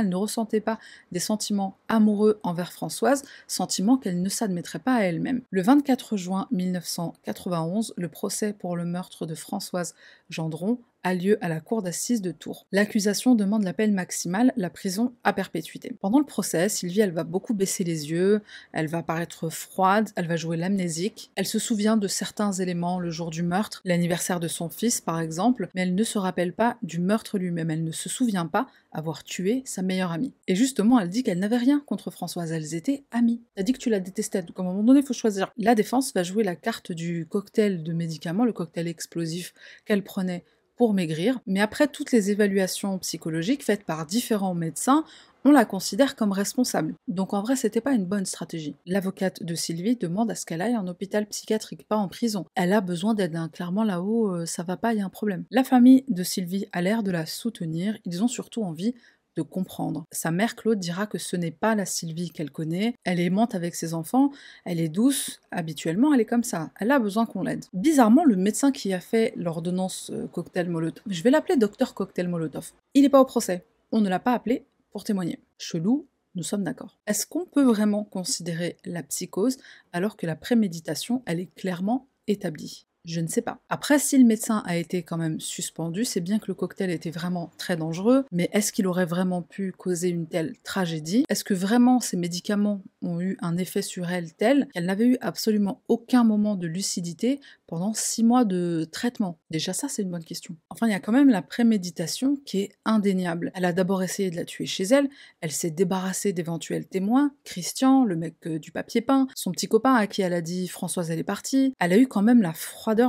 elle 0.00 0.08
ne 0.08 0.16
ressentait 0.16 0.60
pas 0.60 0.78
des 1.12 1.20
sentiments 1.20 1.76
amoureux 1.88 2.40
envers 2.42 2.72
Françoise, 2.72 3.22
sentiments 3.46 3.96
qu'elle 3.96 4.22
ne 4.22 4.28
s'admettrait 4.28 4.78
pas 4.78 4.94
à 4.94 5.02
elle-même. 5.02 5.42
Le 5.50 5.62
24 5.62 6.16
juin 6.16 6.46
1991, 6.50 7.94
le 7.96 8.08
procès 8.08 8.52
pour 8.52 8.76
le 8.76 8.84
meurtre 8.84 9.26
de 9.26 9.34
Françoise 9.34 9.94
Gendron 10.28 10.78
a 11.02 11.14
lieu 11.14 11.38
à 11.40 11.48
la 11.48 11.60
cour 11.60 11.82
d'assises 11.82 12.22
de 12.22 12.32
Tours. 12.32 12.66
L'accusation 12.72 13.34
demande 13.34 13.64
la 13.64 13.72
peine 13.72 13.94
maximale, 13.94 14.52
la 14.56 14.70
prison 14.70 15.14
à 15.24 15.32
perpétuité. 15.32 15.96
Pendant 16.00 16.18
le 16.18 16.26
procès, 16.26 16.68
Sylvie, 16.68 17.00
elle 17.00 17.12
va 17.12 17.24
beaucoup 17.24 17.54
baisser 17.54 17.84
les 17.84 18.10
yeux, 18.10 18.42
elle 18.72 18.86
va 18.86 19.02
paraître 19.02 19.48
froide, 19.48 20.10
elle 20.16 20.26
va 20.26 20.36
jouer 20.36 20.56
l'amnésique, 20.56 21.30
elle 21.36 21.46
se 21.46 21.58
souvient 21.58 21.96
de 21.96 22.08
certains 22.08 22.52
éléments 22.52 23.00
le 23.00 23.10
jour 23.10 23.30
du 23.30 23.42
meurtre, 23.42 23.80
l'anniversaire 23.84 24.40
de 24.40 24.48
son 24.48 24.68
fils 24.68 25.00
par 25.00 25.20
exemple, 25.20 25.68
mais 25.74 25.82
elle 25.82 25.94
ne 25.94 26.04
se 26.04 26.18
rappelle 26.18 26.52
pas 26.52 26.76
du 26.82 27.00
meurtre 27.00 27.38
lui-même, 27.38 27.70
elle 27.70 27.84
ne 27.84 27.92
se 27.92 28.08
souvient 28.08 28.46
pas 28.46 28.66
avoir 28.92 29.24
tué 29.24 29.62
sa 29.64 29.82
meilleure 29.82 30.12
amie. 30.12 30.34
Et 30.48 30.56
justement, 30.56 30.98
elle 30.98 31.08
dit 31.08 31.22
qu'elle 31.22 31.38
n'avait 31.38 31.56
rien 31.56 31.82
contre 31.86 32.10
Françoise, 32.10 32.52
elles 32.52 32.74
étaient 32.74 33.04
amies. 33.10 33.42
Elle 33.54 33.64
dit 33.64 33.72
que 33.72 33.78
tu 33.78 33.90
la 33.90 34.00
détestais, 34.00 34.42
donc 34.42 34.58
à 34.58 34.62
un 34.62 34.64
moment 34.64 34.82
donné, 34.82 35.00
il 35.00 35.06
faut 35.06 35.14
choisir. 35.14 35.52
La 35.56 35.74
défense 35.74 36.12
va 36.12 36.22
jouer 36.22 36.44
la 36.44 36.56
carte 36.56 36.92
du 36.92 37.26
cocktail 37.28 37.82
de 37.82 37.92
médicaments, 37.92 38.44
le 38.44 38.52
cocktail 38.52 38.88
explosif 38.88 39.54
qu'elle 39.84 40.02
prenait 40.02 40.44
maigrir, 40.88 41.38
mais 41.46 41.60
après 41.60 41.88
toutes 41.88 42.12
les 42.12 42.30
évaluations 42.30 42.98
psychologiques 42.98 43.64
faites 43.64 43.84
par 43.84 44.06
différents 44.06 44.54
médecins, 44.54 45.04
on 45.44 45.52
la 45.52 45.64
considère 45.64 46.16
comme 46.16 46.32
responsable. 46.32 46.94
Donc 47.08 47.32
en 47.32 47.42
vrai, 47.42 47.56
c'était 47.56 47.80
pas 47.80 47.92
une 47.92 48.04
bonne 48.04 48.26
stratégie. 48.26 48.76
L'avocate 48.86 49.42
de 49.42 49.54
Sylvie 49.54 49.96
demande 49.96 50.30
à 50.30 50.34
ce 50.34 50.44
qu'elle 50.44 50.60
aille 50.60 50.76
en 50.76 50.86
hôpital 50.86 51.26
psychiatrique, 51.26 51.86
pas 51.88 51.96
en 51.96 52.08
prison. 52.08 52.44
Elle 52.54 52.72
a 52.72 52.80
besoin 52.80 53.14
d'aide. 53.14 53.36
Hein. 53.36 53.48
Clairement, 53.52 53.84
là-haut, 53.84 54.34
euh, 54.34 54.46
ça 54.46 54.62
va 54.62 54.76
pas, 54.76 54.92
il 54.92 54.98
y 54.98 55.02
a 55.02 55.06
un 55.06 55.10
problème. 55.10 55.44
La 55.50 55.64
famille 55.64 56.04
de 56.08 56.22
Sylvie 56.22 56.66
a 56.72 56.82
l'air 56.82 57.02
de 57.02 57.10
la 57.10 57.26
soutenir. 57.26 57.96
Ils 58.04 58.22
ont 58.22 58.28
surtout 58.28 58.62
envie 58.62 58.94
comprendre. 59.42 60.04
Sa 60.10 60.30
mère 60.30 60.56
Claude 60.56 60.78
dira 60.78 61.06
que 61.06 61.18
ce 61.18 61.36
n'est 61.36 61.50
pas 61.50 61.74
la 61.74 61.86
Sylvie 61.86 62.30
qu'elle 62.30 62.50
connaît, 62.50 62.94
elle 63.04 63.20
est 63.20 63.26
aimante 63.26 63.54
avec 63.54 63.74
ses 63.74 63.94
enfants, 63.94 64.30
elle 64.64 64.80
est 64.80 64.88
douce, 64.88 65.40
habituellement 65.50 66.12
elle 66.14 66.20
est 66.20 66.26
comme 66.26 66.44
ça, 66.44 66.70
elle 66.78 66.90
a 66.90 66.98
besoin 66.98 67.26
qu'on 67.26 67.42
l'aide. 67.42 67.64
Bizarrement, 67.72 68.24
le 68.24 68.36
médecin 68.36 68.72
qui 68.72 68.92
a 68.92 69.00
fait 69.00 69.32
l'ordonnance 69.36 70.10
euh, 70.12 70.26
cocktail 70.26 70.68
Molotov, 70.68 71.02
je 71.06 71.22
vais 71.22 71.30
l'appeler 71.30 71.56
docteur 71.56 71.94
cocktail 71.94 72.28
Molotov, 72.28 72.72
il 72.94 73.02
n'est 73.02 73.08
pas 73.08 73.20
au 73.20 73.24
procès, 73.24 73.64
on 73.92 74.00
ne 74.00 74.08
l'a 74.08 74.20
pas 74.20 74.34
appelé 74.34 74.64
pour 74.92 75.04
témoigner. 75.04 75.40
Chelou, 75.58 76.06
nous 76.34 76.42
sommes 76.42 76.64
d'accord. 76.64 76.98
Est-ce 77.06 77.26
qu'on 77.26 77.44
peut 77.44 77.64
vraiment 77.64 78.04
considérer 78.04 78.76
la 78.84 79.02
psychose 79.02 79.58
alors 79.92 80.16
que 80.16 80.26
la 80.26 80.36
préméditation, 80.36 81.22
elle 81.26 81.40
est 81.40 81.54
clairement 81.54 82.08
établie? 82.28 82.86
Je 83.04 83.20
ne 83.20 83.26
sais 83.26 83.42
pas. 83.42 83.58
Après, 83.68 83.98
si 83.98 84.18
le 84.18 84.24
médecin 84.24 84.62
a 84.66 84.76
été 84.76 85.02
quand 85.02 85.16
même 85.16 85.40
suspendu, 85.40 86.04
c'est 86.04 86.20
bien 86.20 86.38
que 86.38 86.46
le 86.48 86.54
cocktail 86.54 86.90
était 86.90 87.10
vraiment 87.10 87.50
très 87.56 87.76
dangereux, 87.76 88.24
mais 88.30 88.48
est-ce 88.52 88.72
qu'il 88.72 88.86
aurait 88.86 89.06
vraiment 89.06 89.42
pu 89.42 89.72
causer 89.72 90.08
une 90.08 90.26
telle 90.26 90.56
tragédie? 90.64 91.24
Est-ce 91.28 91.44
que 91.44 91.54
vraiment 91.54 92.00
ces 92.00 92.16
médicaments 92.16 92.82
ont 93.02 93.20
eu 93.20 93.36
un 93.40 93.56
effet 93.56 93.82
sur 93.82 94.10
elle 94.10 94.32
tel 94.34 94.68
qu'elle 94.72 94.86
n'avait 94.86 95.06
eu 95.06 95.18
absolument 95.20 95.82
aucun 95.88 96.24
moment 96.24 96.56
de 96.56 96.66
lucidité 96.66 97.40
pendant 97.66 97.94
six 97.94 98.22
mois 98.22 98.44
de 98.44 98.86
traitement? 98.90 99.38
Déjà 99.50 99.72
ça, 99.72 99.88
c'est 99.88 100.02
une 100.02 100.10
bonne 100.10 100.24
question. 100.24 100.56
Enfin, 100.68 100.86
il 100.86 100.92
y 100.92 100.94
a 100.94 101.00
quand 101.00 101.12
même 101.12 101.30
la 101.30 101.42
préméditation 101.42 102.36
qui 102.44 102.60
est 102.60 102.72
indéniable. 102.84 103.52
Elle 103.54 103.64
a 103.64 103.72
d'abord 103.72 104.02
essayé 104.02 104.30
de 104.30 104.36
la 104.36 104.44
tuer 104.44 104.66
chez 104.66 104.84
elle, 104.84 105.08
elle 105.40 105.52
s'est 105.52 105.70
débarrassée 105.70 106.32
d'éventuels 106.32 106.86
témoins, 106.86 107.32
Christian, 107.44 108.04
le 108.04 108.16
mec 108.16 108.34
euh, 108.46 108.58
du 108.58 108.72
papier 108.72 109.00
peint, 109.00 109.26
son 109.34 109.52
petit 109.52 109.68
copain 109.68 109.94
à 109.94 110.06
qui 110.06 110.22
elle 110.22 110.34
a 110.34 110.40
dit 110.40 110.68
Françoise 110.68 111.10
elle 111.10 111.18
est 111.18 111.24
partie. 111.24 111.74
Elle 111.78 111.92
a 111.92 111.98
eu 111.98 112.06
quand 112.06 112.22
même 112.22 112.42
la 112.42 112.52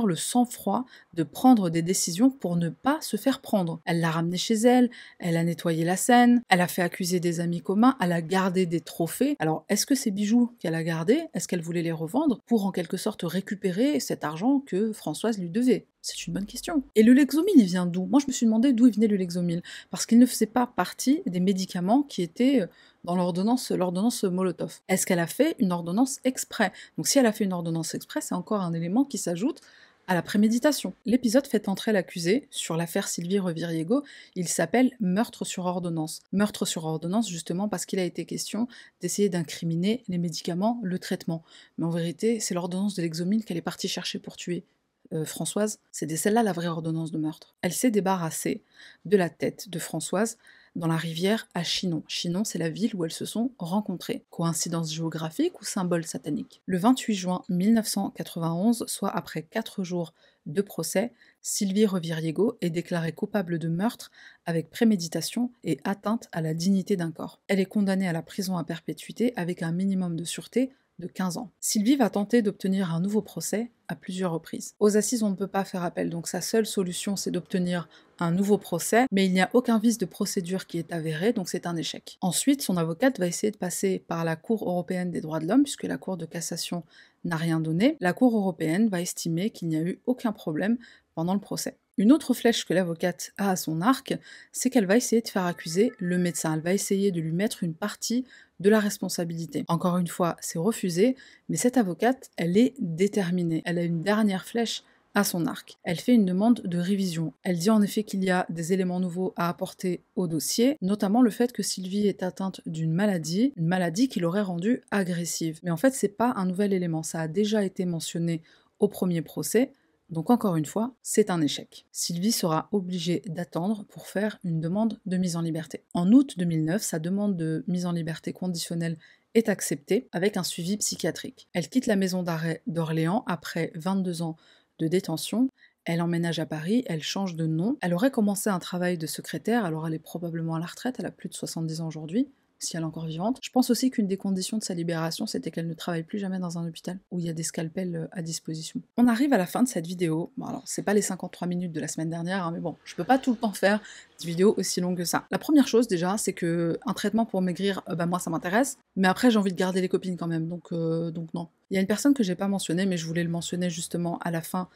le 0.06 0.16
sang-froid 0.16 0.84
de 1.14 1.22
prendre 1.22 1.70
des 1.70 1.82
décisions 1.82 2.30
pour 2.30 2.56
ne 2.56 2.68
pas 2.68 3.00
se 3.00 3.16
faire 3.16 3.40
prendre. 3.40 3.80
Elle 3.84 4.00
l'a 4.00 4.10
ramené 4.10 4.36
chez 4.36 4.54
elle, 4.54 4.90
elle 5.18 5.36
a 5.36 5.44
nettoyé 5.44 5.84
la 5.84 5.96
scène, 5.96 6.42
elle 6.48 6.60
a 6.60 6.68
fait 6.68 6.82
accuser 6.82 7.20
des 7.20 7.40
amis 7.40 7.60
communs, 7.60 7.96
elle 8.00 8.12
a 8.12 8.22
gardé 8.22 8.66
des 8.66 8.80
trophées. 8.80 9.36
Alors, 9.38 9.64
est-ce 9.68 9.86
que 9.86 9.94
ces 9.94 10.10
bijoux 10.10 10.52
qu'elle 10.58 10.74
a 10.74 10.84
gardés, 10.84 11.22
est-ce 11.34 11.48
qu'elle 11.48 11.62
voulait 11.62 11.82
les 11.82 11.92
revendre 11.92 12.40
pour 12.46 12.64
en 12.64 12.70
quelque 12.70 12.96
sorte 12.96 13.22
récupérer 13.22 14.00
cet 14.00 14.24
argent 14.24 14.60
que 14.60 14.92
Françoise 14.92 15.38
lui 15.38 15.50
devait? 15.50 15.86
C'est 16.00 16.26
une 16.26 16.32
bonne 16.32 16.46
question. 16.46 16.82
Et 16.96 17.04
le 17.04 17.12
Lexomil, 17.12 17.54
il 17.56 17.64
vient 17.64 17.86
d'où? 17.86 18.06
Moi, 18.06 18.18
je 18.20 18.26
me 18.26 18.32
suis 18.32 18.44
demandé 18.44 18.72
d'où 18.72 18.88
il 18.88 18.94
venait 18.94 19.06
le 19.06 19.16
Lexomil, 19.16 19.62
parce 19.90 20.04
qu'il 20.04 20.18
ne 20.18 20.26
faisait 20.26 20.46
pas 20.46 20.66
partie 20.66 21.22
des 21.26 21.38
médicaments 21.38 22.02
qui 22.02 22.22
étaient 22.22 22.62
euh, 22.62 22.66
dans 23.04 23.16
l'ordonnance, 23.16 23.70
l'ordonnance 23.70 24.24
Molotov. 24.24 24.80
Est-ce 24.88 25.06
qu'elle 25.06 25.18
a 25.18 25.26
fait 25.26 25.56
une 25.58 25.72
ordonnance 25.72 26.18
exprès? 26.24 26.72
Donc 26.96 27.08
si 27.08 27.18
elle 27.18 27.26
a 27.26 27.32
fait 27.32 27.44
une 27.44 27.52
ordonnance 27.52 27.94
exprès, 27.94 28.20
c'est 28.20 28.34
encore 28.34 28.62
un 28.62 28.72
élément 28.72 29.04
qui 29.04 29.18
s'ajoute 29.18 29.60
à 30.08 30.14
la 30.14 30.22
préméditation. 30.22 30.94
L'épisode 31.06 31.46
fait 31.46 31.68
entrer 31.68 31.92
l'accusé 31.92 32.48
sur 32.50 32.76
l'affaire 32.76 33.08
Sylvie 33.08 33.38
Reviriego. 33.38 34.02
Il 34.34 34.48
s'appelle 34.48 34.90
Meurtre 35.00 35.44
sur 35.44 35.66
ordonnance. 35.66 36.20
Meurtre 36.32 36.66
sur 36.66 36.84
ordonnance 36.84 37.28
justement 37.28 37.68
parce 37.68 37.86
qu'il 37.86 37.98
a 37.98 38.04
été 38.04 38.24
question 38.24 38.66
d'essayer 39.00 39.28
d'incriminer 39.28 40.02
les 40.08 40.18
médicaments, 40.18 40.80
le 40.82 40.98
traitement. 40.98 41.44
Mais 41.78 41.86
en 41.86 41.90
vérité, 41.90 42.40
c'est 42.40 42.54
l'ordonnance 42.54 42.94
de 42.94 43.02
l'exomine 43.02 43.44
qu'elle 43.44 43.56
est 43.56 43.62
partie 43.62 43.88
chercher 43.88 44.18
pour 44.18 44.36
tuer. 44.36 44.64
Euh, 45.12 45.24
Françoise, 45.24 45.78
c'est 45.92 46.14
celle-là 46.16 46.42
la 46.42 46.52
vraie 46.52 46.68
ordonnance 46.68 47.12
de 47.12 47.18
meurtre. 47.18 47.54
Elle 47.62 47.72
s'est 47.72 47.90
débarrassée 47.90 48.62
de 49.04 49.16
la 49.16 49.30
tête 49.30 49.68
de 49.68 49.78
Françoise 49.78 50.38
dans 50.74 50.86
la 50.86 50.96
rivière 50.96 51.48
à 51.54 51.62
Chinon. 51.62 52.02
Chinon, 52.08 52.44
c'est 52.44 52.58
la 52.58 52.70
ville 52.70 52.94
où 52.94 53.04
elles 53.04 53.12
se 53.12 53.24
sont 53.24 53.52
rencontrées. 53.58 54.24
Coïncidence 54.30 54.92
géographique 54.92 55.60
ou 55.60 55.64
symbole 55.64 56.04
satanique? 56.04 56.62
Le 56.66 56.78
28 56.78 57.14
juin 57.14 57.42
1991, 57.48 58.84
soit 58.86 59.10
après 59.10 59.42
4 59.42 59.84
jours 59.84 60.14
de 60.46 60.62
procès, 60.62 61.12
Sylvie 61.40 61.86
Reviriego 61.86 62.56
est 62.60 62.70
déclarée 62.70 63.12
coupable 63.12 63.58
de 63.58 63.68
meurtre 63.68 64.10
avec 64.46 64.70
préméditation 64.70 65.52
et 65.62 65.78
atteinte 65.84 66.28
à 66.32 66.40
la 66.40 66.54
dignité 66.54 66.96
d'un 66.96 67.12
corps. 67.12 67.40
Elle 67.48 67.60
est 67.60 67.66
condamnée 67.66 68.08
à 68.08 68.12
la 68.12 68.22
prison 68.22 68.56
à 68.56 68.64
perpétuité 68.64 69.32
avec 69.36 69.62
un 69.62 69.72
minimum 69.72 70.16
de 70.16 70.24
sûreté 70.24 70.70
de 70.98 71.06
15 71.06 71.36
ans. 71.38 71.50
Sylvie 71.60 71.96
va 71.96 72.10
tenter 72.10 72.42
d'obtenir 72.42 72.94
un 72.94 73.00
nouveau 73.00 73.22
procès 73.22 73.70
à 73.88 73.96
plusieurs 73.96 74.32
reprises. 74.32 74.74
Aux 74.78 74.96
assises, 74.96 75.22
on 75.22 75.30
ne 75.30 75.36
peut 75.36 75.46
pas 75.46 75.64
faire 75.64 75.82
appel, 75.82 76.10
donc 76.10 76.28
sa 76.28 76.40
seule 76.40 76.66
solution, 76.66 77.16
c'est 77.16 77.30
d'obtenir 77.30 77.88
un 78.22 78.32
nouveau 78.32 78.58
procès, 78.58 79.06
mais 79.10 79.26
il 79.26 79.32
n'y 79.32 79.40
a 79.40 79.50
aucun 79.52 79.78
vice 79.78 79.98
de 79.98 80.06
procédure 80.06 80.66
qui 80.66 80.78
est 80.78 80.92
avéré, 80.92 81.32
donc 81.32 81.48
c'est 81.48 81.66
un 81.66 81.76
échec. 81.76 82.18
Ensuite, 82.20 82.62
son 82.62 82.76
avocate 82.76 83.18
va 83.18 83.26
essayer 83.26 83.50
de 83.50 83.56
passer 83.56 83.98
par 84.06 84.24
la 84.24 84.36
Cour 84.36 84.68
européenne 84.68 85.10
des 85.10 85.20
droits 85.20 85.40
de 85.40 85.46
l'homme, 85.46 85.62
puisque 85.62 85.84
la 85.84 85.98
Cour 85.98 86.16
de 86.16 86.26
cassation 86.26 86.84
n'a 87.24 87.36
rien 87.36 87.60
donné. 87.60 87.96
La 88.00 88.12
Cour 88.12 88.36
européenne 88.36 88.88
va 88.88 89.00
estimer 89.00 89.50
qu'il 89.50 89.68
n'y 89.68 89.76
a 89.76 89.80
eu 89.82 90.00
aucun 90.06 90.32
problème 90.32 90.78
pendant 91.14 91.34
le 91.34 91.40
procès. 91.40 91.78
Une 91.98 92.10
autre 92.10 92.32
flèche 92.32 92.64
que 92.64 92.72
l'avocate 92.72 93.32
a 93.36 93.50
à 93.50 93.56
son 93.56 93.82
arc, 93.82 94.14
c'est 94.50 94.70
qu'elle 94.70 94.86
va 94.86 94.96
essayer 94.96 95.20
de 95.20 95.28
faire 95.28 95.44
accuser 95.44 95.92
le 95.98 96.16
médecin. 96.16 96.54
Elle 96.54 96.62
va 96.62 96.72
essayer 96.72 97.10
de 97.10 97.20
lui 97.20 97.32
mettre 97.32 97.62
une 97.62 97.74
partie 97.74 98.24
de 98.60 98.70
la 98.70 98.80
responsabilité. 98.80 99.64
Encore 99.68 99.98
une 99.98 100.06
fois, 100.06 100.36
c'est 100.40 100.58
refusé, 100.58 101.16
mais 101.50 101.56
cette 101.56 101.76
avocate, 101.76 102.30
elle 102.36 102.56
est 102.56 102.74
déterminée. 102.78 103.62
Elle 103.66 103.78
a 103.78 103.82
une 103.82 104.02
dernière 104.02 104.46
flèche 104.46 104.84
à 105.14 105.24
son 105.24 105.46
arc. 105.46 105.78
Elle 105.82 106.00
fait 106.00 106.14
une 106.14 106.24
demande 106.24 106.60
de 106.64 106.78
révision. 106.78 107.32
Elle 107.42 107.58
dit 107.58 107.70
en 107.70 107.82
effet 107.82 108.02
qu'il 108.02 108.24
y 108.24 108.30
a 108.30 108.46
des 108.48 108.72
éléments 108.72 109.00
nouveaux 109.00 109.34
à 109.36 109.48
apporter 109.48 110.02
au 110.16 110.26
dossier, 110.26 110.76
notamment 110.80 111.22
le 111.22 111.30
fait 111.30 111.52
que 111.52 111.62
Sylvie 111.62 112.06
est 112.06 112.22
atteinte 112.22 112.60
d'une 112.66 112.92
maladie, 112.92 113.52
une 113.56 113.66
maladie 113.66 114.08
qui 114.08 114.20
l'aurait 114.20 114.42
rendue 114.42 114.82
agressive. 114.90 115.60
Mais 115.62 115.70
en 115.70 115.76
fait, 115.76 115.94
c'est 115.94 116.08
pas 116.08 116.32
un 116.36 116.46
nouvel 116.46 116.72
élément, 116.72 117.02
ça 117.02 117.20
a 117.20 117.28
déjà 117.28 117.64
été 117.64 117.84
mentionné 117.84 118.42
au 118.78 118.88
premier 118.88 119.22
procès. 119.22 119.72
Donc 120.10 120.28
encore 120.28 120.56
une 120.56 120.66
fois, 120.66 120.94
c'est 121.02 121.30
un 121.30 121.40
échec. 121.40 121.86
Sylvie 121.90 122.32
sera 122.32 122.68
obligée 122.72 123.22
d'attendre 123.26 123.86
pour 123.88 124.06
faire 124.06 124.38
une 124.44 124.60
demande 124.60 125.00
de 125.06 125.16
mise 125.16 125.36
en 125.36 125.40
liberté. 125.40 125.84
En 125.94 126.12
août 126.12 126.34
2009, 126.36 126.82
sa 126.82 126.98
demande 126.98 127.36
de 127.36 127.64
mise 127.66 127.86
en 127.86 127.92
liberté 127.92 128.34
conditionnelle 128.34 128.98
est 129.34 129.48
acceptée 129.48 130.08
avec 130.12 130.36
un 130.36 130.42
suivi 130.42 130.76
psychiatrique. 130.76 131.48
Elle 131.54 131.68
quitte 131.68 131.86
la 131.86 131.96
maison 131.96 132.22
d'arrêt 132.22 132.62
d'Orléans 132.66 133.24
après 133.26 133.72
22 133.74 134.20
ans 134.20 134.36
de 134.78 134.88
détention. 134.88 135.48
Elle 135.84 136.00
emménage 136.00 136.38
à 136.38 136.46
Paris, 136.46 136.84
elle 136.86 137.02
change 137.02 137.34
de 137.34 137.46
nom. 137.46 137.76
Elle 137.80 137.94
aurait 137.94 138.10
commencé 138.10 138.50
un 138.50 138.58
travail 138.58 138.98
de 138.98 139.06
secrétaire, 139.06 139.64
alors 139.64 139.86
elle 139.86 139.94
est 139.94 139.98
probablement 139.98 140.54
à 140.54 140.60
la 140.60 140.66
retraite, 140.66 140.96
elle 140.98 141.06
a 141.06 141.10
plus 141.10 141.28
de 141.28 141.34
70 141.34 141.80
ans 141.80 141.88
aujourd'hui 141.88 142.28
si 142.62 142.76
elle 142.76 142.82
est 142.82 142.86
encore 142.86 143.06
vivante. 143.06 143.38
Je 143.42 143.50
pense 143.50 143.70
aussi 143.70 143.90
qu'une 143.90 144.06
des 144.06 144.16
conditions 144.16 144.58
de 144.58 144.62
sa 144.62 144.74
libération, 144.74 145.26
c'était 145.26 145.50
qu'elle 145.50 145.66
ne 145.66 145.74
travaille 145.74 146.02
plus 146.02 146.18
jamais 146.18 146.38
dans 146.38 146.58
un 146.58 146.66
hôpital 146.66 146.98
où 147.10 147.18
il 147.18 147.26
y 147.26 147.28
a 147.28 147.32
des 147.32 147.42
scalpels 147.42 147.96
euh, 147.96 148.06
à 148.12 148.22
disposition. 148.22 148.80
On 148.96 149.08
arrive 149.08 149.32
à 149.32 149.38
la 149.38 149.46
fin 149.46 149.62
de 149.62 149.68
cette 149.68 149.86
vidéo. 149.86 150.32
Bon, 150.36 150.46
alors, 150.46 150.62
c'est 150.64 150.82
pas 150.82 150.94
les 150.94 151.02
53 151.02 151.48
minutes 151.48 151.72
de 151.72 151.80
la 151.80 151.88
semaine 151.88 152.10
dernière, 152.10 152.46
hein, 152.46 152.50
mais 152.52 152.60
bon, 152.60 152.76
je 152.84 152.94
peux 152.94 153.04
pas 153.04 153.18
tout 153.18 153.32
le 153.32 153.36
temps 153.36 153.52
faire 153.52 153.80
des 154.20 154.26
vidéos 154.26 154.54
aussi 154.56 154.80
longues 154.80 154.98
que 154.98 155.04
ça. 155.04 155.26
La 155.30 155.38
première 155.38 155.66
chose, 155.66 155.88
déjà, 155.88 156.16
c'est 156.18 156.32
que 156.32 156.78
un 156.86 156.92
traitement 156.92 157.26
pour 157.26 157.42
maigrir, 157.42 157.82
euh, 157.88 157.94
bah, 157.94 158.06
moi, 158.06 158.18
ça 158.18 158.30
m'intéresse, 158.30 158.78
mais 158.96 159.08
après, 159.08 159.30
j'ai 159.30 159.38
envie 159.38 159.52
de 159.52 159.58
garder 159.58 159.80
les 159.80 159.88
copines 159.88 160.16
quand 160.16 160.28
même, 160.28 160.48
donc, 160.48 160.72
euh, 160.72 161.10
donc 161.10 161.34
non. 161.34 161.48
Il 161.70 161.74
y 161.74 161.78
a 161.78 161.80
une 161.80 161.86
personne 161.86 162.14
que 162.14 162.22
j'ai 162.22 162.34
pas 162.34 162.48
mentionnée, 162.48 162.86
mais 162.86 162.96
je 162.96 163.06
voulais 163.06 163.24
le 163.24 163.30
mentionner 163.30 163.70
justement 163.70 164.18
à 164.18 164.30
la 164.30 164.42
fin 164.42 164.68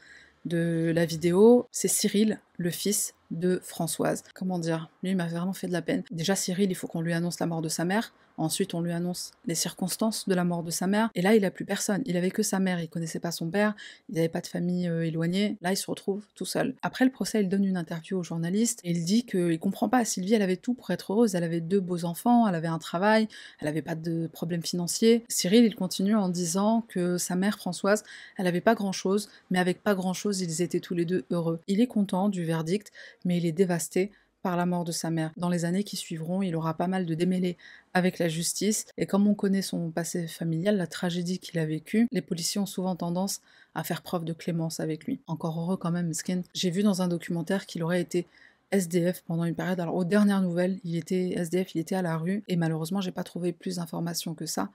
de 0.45 0.91
la 0.95 1.05
vidéo, 1.05 1.67
c'est 1.71 1.87
Cyril, 1.87 2.39
le 2.57 2.71
fils 2.71 3.13
de 3.31 3.59
Françoise. 3.63 4.23
Comment 4.33 4.59
dire 4.59 4.89
Lui, 5.03 5.11
il 5.11 5.17
m'a 5.17 5.27
vraiment 5.27 5.53
fait 5.53 5.67
de 5.67 5.73
la 5.73 5.81
peine. 5.81 6.03
Déjà, 6.11 6.35
Cyril, 6.35 6.69
il 6.69 6.75
faut 6.75 6.87
qu'on 6.87 7.01
lui 7.01 7.13
annonce 7.13 7.39
la 7.39 7.45
mort 7.45 7.61
de 7.61 7.69
sa 7.69 7.85
mère. 7.85 8.13
Ensuite, 8.39 8.75
on 8.75 8.81
lui 8.81 8.91
annonce 8.91 9.31
les 9.47 9.55
circonstances 9.55 10.29
de 10.29 10.35
la 10.35 10.43
mort 10.43 10.61
de 10.61 10.69
sa 10.69 10.85
mère. 10.85 11.09
Et 11.15 11.23
là, 11.23 11.33
il 11.33 11.43
a 11.43 11.49
plus 11.49 11.65
personne. 11.65 12.03
Il 12.05 12.17
avait 12.17 12.29
que 12.29 12.43
sa 12.43 12.59
mère. 12.59 12.79
Il 12.79 12.87
connaissait 12.87 13.19
pas 13.19 13.31
son 13.31 13.49
père. 13.49 13.75
Il 14.09 14.15
n'avait 14.15 14.29
pas 14.29 14.41
de 14.41 14.47
famille 14.47 14.87
euh, 14.87 15.07
éloignée. 15.07 15.57
Là, 15.61 15.71
il 15.71 15.77
se 15.77 15.89
retrouve 15.89 16.23
tout 16.35 16.45
seul. 16.45 16.75
Après 16.83 17.03
le 17.03 17.09
procès, 17.09 17.41
il 17.41 17.49
donne 17.49 17.65
une 17.65 17.77
interview 17.77 18.19
au 18.19 18.23
journaliste 18.23 18.79
et 18.83 18.91
il 18.91 19.05
dit 19.05 19.25
qu'il 19.25 19.57
comprend 19.57 19.89
pas. 19.89 20.05
Sylvie, 20.05 20.35
elle 20.35 20.43
avait 20.43 20.55
tout 20.55 20.75
pour 20.75 20.91
être 20.91 21.13
heureuse. 21.13 21.33
Elle 21.33 21.43
avait 21.43 21.61
deux 21.61 21.79
beaux 21.79 22.05
enfants. 22.05 22.47
Elle 22.47 22.53
avait 22.53 22.67
un 22.67 22.77
travail. 22.77 23.27
Elle 23.59 23.69
avait 23.69 23.81
pas 23.81 23.95
de 23.95 24.27
problèmes 24.31 24.63
financiers. 24.63 25.23
Cyril, 25.29 25.65
il 25.65 25.75
continue 25.75 26.15
en 26.15 26.29
disant 26.29 26.85
que 26.87 27.17
sa 27.17 27.35
mère, 27.35 27.57
Françoise, 27.57 28.03
elle 28.37 28.45
avait 28.45 28.61
pas 28.61 28.75
grand 28.75 28.91
chose, 28.91 29.29
mais 29.49 29.57
avec 29.57 29.81
pas 29.81 29.95
grand 29.95 30.13
chose, 30.13 30.41
ils 30.41 30.61
étaient 30.61 30.79
tous 30.79 30.93
les 30.93 31.05
deux 31.05 31.25
heureux. 31.31 31.59
Il 31.67 31.81
est 31.81 31.87
content 31.87 32.29
du 32.29 32.43
verdict, 32.43 32.91
mais 33.25 33.37
il 33.37 33.45
est 33.45 33.51
dévasté 33.51 34.11
par 34.41 34.55
la 34.55 34.65
mort 34.65 34.85
de 34.85 34.91
sa 34.91 35.09
mère. 35.09 35.31
Dans 35.35 35.49
les 35.49 35.65
années 35.65 35.83
qui 35.83 35.95
suivront, 35.95 36.41
il 36.41 36.55
aura 36.55 36.75
pas 36.75 36.87
mal 36.87 37.05
de 37.05 37.13
démêlés 37.15 37.57
avec 37.93 38.19
la 38.19 38.29
justice, 38.29 38.85
et 38.97 39.05
comme 39.05 39.27
on 39.27 39.33
connaît 39.33 39.61
son 39.61 39.91
passé 39.91 40.27
familial, 40.27 40.77
la 40.77 40.87
tragédie 40.87 41.39
qu'il 41.39 41.59
a 41.59 41.65
vécue, 41.65 42.07
les 42.11 42.21
policiers 42.21 42.61
ont 42.61 42.65
souvent 42.65 42.95
tendance 42.95 43.41
à 43.75 43.83
faire 43.83 44.01
preuve 44.01 44.25
de 44.25 44.33
clémence 44.33 44.79
avec 44.79 45.05
lui. 45.05 45.19
Encore 45.27 45.59
heureux 45.59 45.77
quand 45.77 45.91
même, 45.91 46.13
Skin. 46.13 46.41
J'ai 46.53 46.69
vu 46.69 46.83
dans 46.83 47.01
un 47.01 47.07
documentaire 47.07 47.65
qu'il 47.65 47.83
aurait 47.83 48.01
été 48.01 48.25
SDF 48.71 49.23
pendant 49.25 49.45
une 49.45 49.55
période. 49.55 49.79
Alors 49.79 49.95
aux 49.95 50.05
dernières 50.05 50.41
nouvelles, 50.41 50.79
il 50.83 50.95
était 50.95 51.33
SDF, 51.35 51.75
il 51.75 51.79
était 51.79 51.95
à 51.95 52.01
la 52.01 52.17
rue, 52.17 52.43
et 52.47 52.55
malheureusement, 52.55 53.01
j'ai 53.01 53.11
pas 53.11 53.23
trouvé 53.23 53.53
plus 53.53 53.77
d'informations 53.77 54.33
que 54.33 54.45
ça 54.45 54.69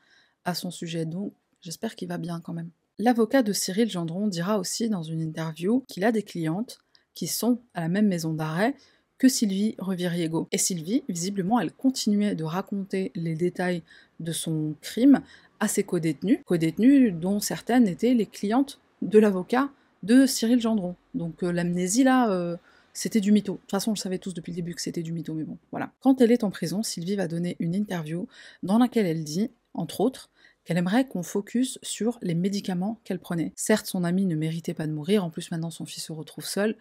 à 0.44 0.54
son 0.54 0.70
sujet. 0.70 1.06
Donc, 1.06 1.32
j'espère 1.60 1.94
qu'il 1.94 2.08
va 2.08 2.18
bien 2.18 2.40
quand 2.40 2.52
même. 2.52 2.70
L'avocat 2.98 3.42
de 3.42 3.52
Cyril 3.52 3.90
Gendron 3.90 4.28
dira 4.28 4.58
aussi 4.58 4.88
dans 4.88 5.02
une 5.02 5.20
interview 5.20 5.84
qu'il 5.88 6.04
a 6.04 6.12
des 6.12 6.22
clientes 6.22 6.78
qui 7.14 7.26
sont 7.26 7.58
à 7.74 7.80
la 7.82 7.88
même 7.88 8.08
maison 8.08 8.32
d'arrêt 8.32 8.74
que 9.18 9.28
Sylvie 9.28 9.76
Reviriego. 9.78 10.48
Et 10.50 10.58
Sylvie, 10.58 11.04
visiblement, 11.08 11.60
elle 11.60 11.72
continuait 11.72 12.34
de 12.34 12.42
raconter 12.42 13.12
les 13.14 13.36
détails 13.36 13.82
de 14.18 14.32
son 14.32 14.74
crime 14.80 15.20
à 15.60 15.68
ses 15.68 15.84
co-détenues, 15.84 16.42
co-détenues 16.44 17.12
dont 17.12 17.38
certaines 17.38 17.86
étaient 17.86 18.14
les 18.14 18.26
clientes 18.26 18.80
de 19.00 19.20
l'avocat 19.20 19.70
de 20.02 20.26
Cyril 20.26 20.60
Gendron. 20.60 20.96
Donc 21.14 21.44
euh, 21.44 21.52
l'amnésie 21.52 22.02
là, 22.02 22.30
euh, 22.30 22.56
c'était 22.92 23.20
du 23.20 23.30
mytho. 23.30 23.52
De 23.52 23.58
toute 23.58 23.70
façon, 23.70 23.92
on 23.92 23.94
le 23.94 23.98
savait 23.98 24.18
tous 24.18 24.34
depuis 24.34 24.50
le 24.50 24.56
début 24.56 24.74
que 24.74 24.82
c'était 24.82 25.02
du 25.02 25.12
mytho, 25.12 25.34
mais 25.34 25.44
bon, 25.44 25.56
voilà. 25.70 25.92
Quand 26.00 26.20
elle 26.20 26.32
est 26.32 26.42
en 26.42 26.50
prison, 26.50 26.82
Sylvie 26.82 27.14
va 27.14 27.28
donner 27.28 27.56
une 27.60 27.76
interview 27.76 28.26
dans 28.64 28.78
laquelle 28.78 29.06
elle 29.06 29.22
dit, 29.22 29.50
entre 29.72 30.00
autres, 30.00 30.30
qu'elle 30.64 30.78
aimerait 30.78 31.06
qu'on 31.06 31.22
focus 31.22 31.78
sur 31.82 32.18
les 32.22 32.34
médicaments 32.34 33.00
qu'elle 33.04 33.18
prenait. 33.18 33.52
Certes, 33.56 33.86
son 33.86 34.04
amie 34.04 34.26
ne 34.26 34.36
méritait 34.36 34.74
pas 34.74 34.86
de 34.86 34.92
mourir, 34.92 35.24
en 35.24 35.30
plus 35.30 35.50
maintenant 35.50 35.70
son 35.70 35.86
fils 35.86 36.04
se 36.04 36.12
retrouve 36.12 36.46
seul, 36.46 36.76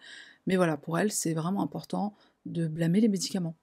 mais 0.46 0.56
voilà, 0.56 0.76
pour 0.76 0.98
elle, 0.98 1.12
c'est 1.12 1.34
vraiment 1.34 1.62
important 1.62 2.14
de 2.46 2.66
blâmer 2.66 3.00
les 3.00 3.08
médicaments. 3.08 3.56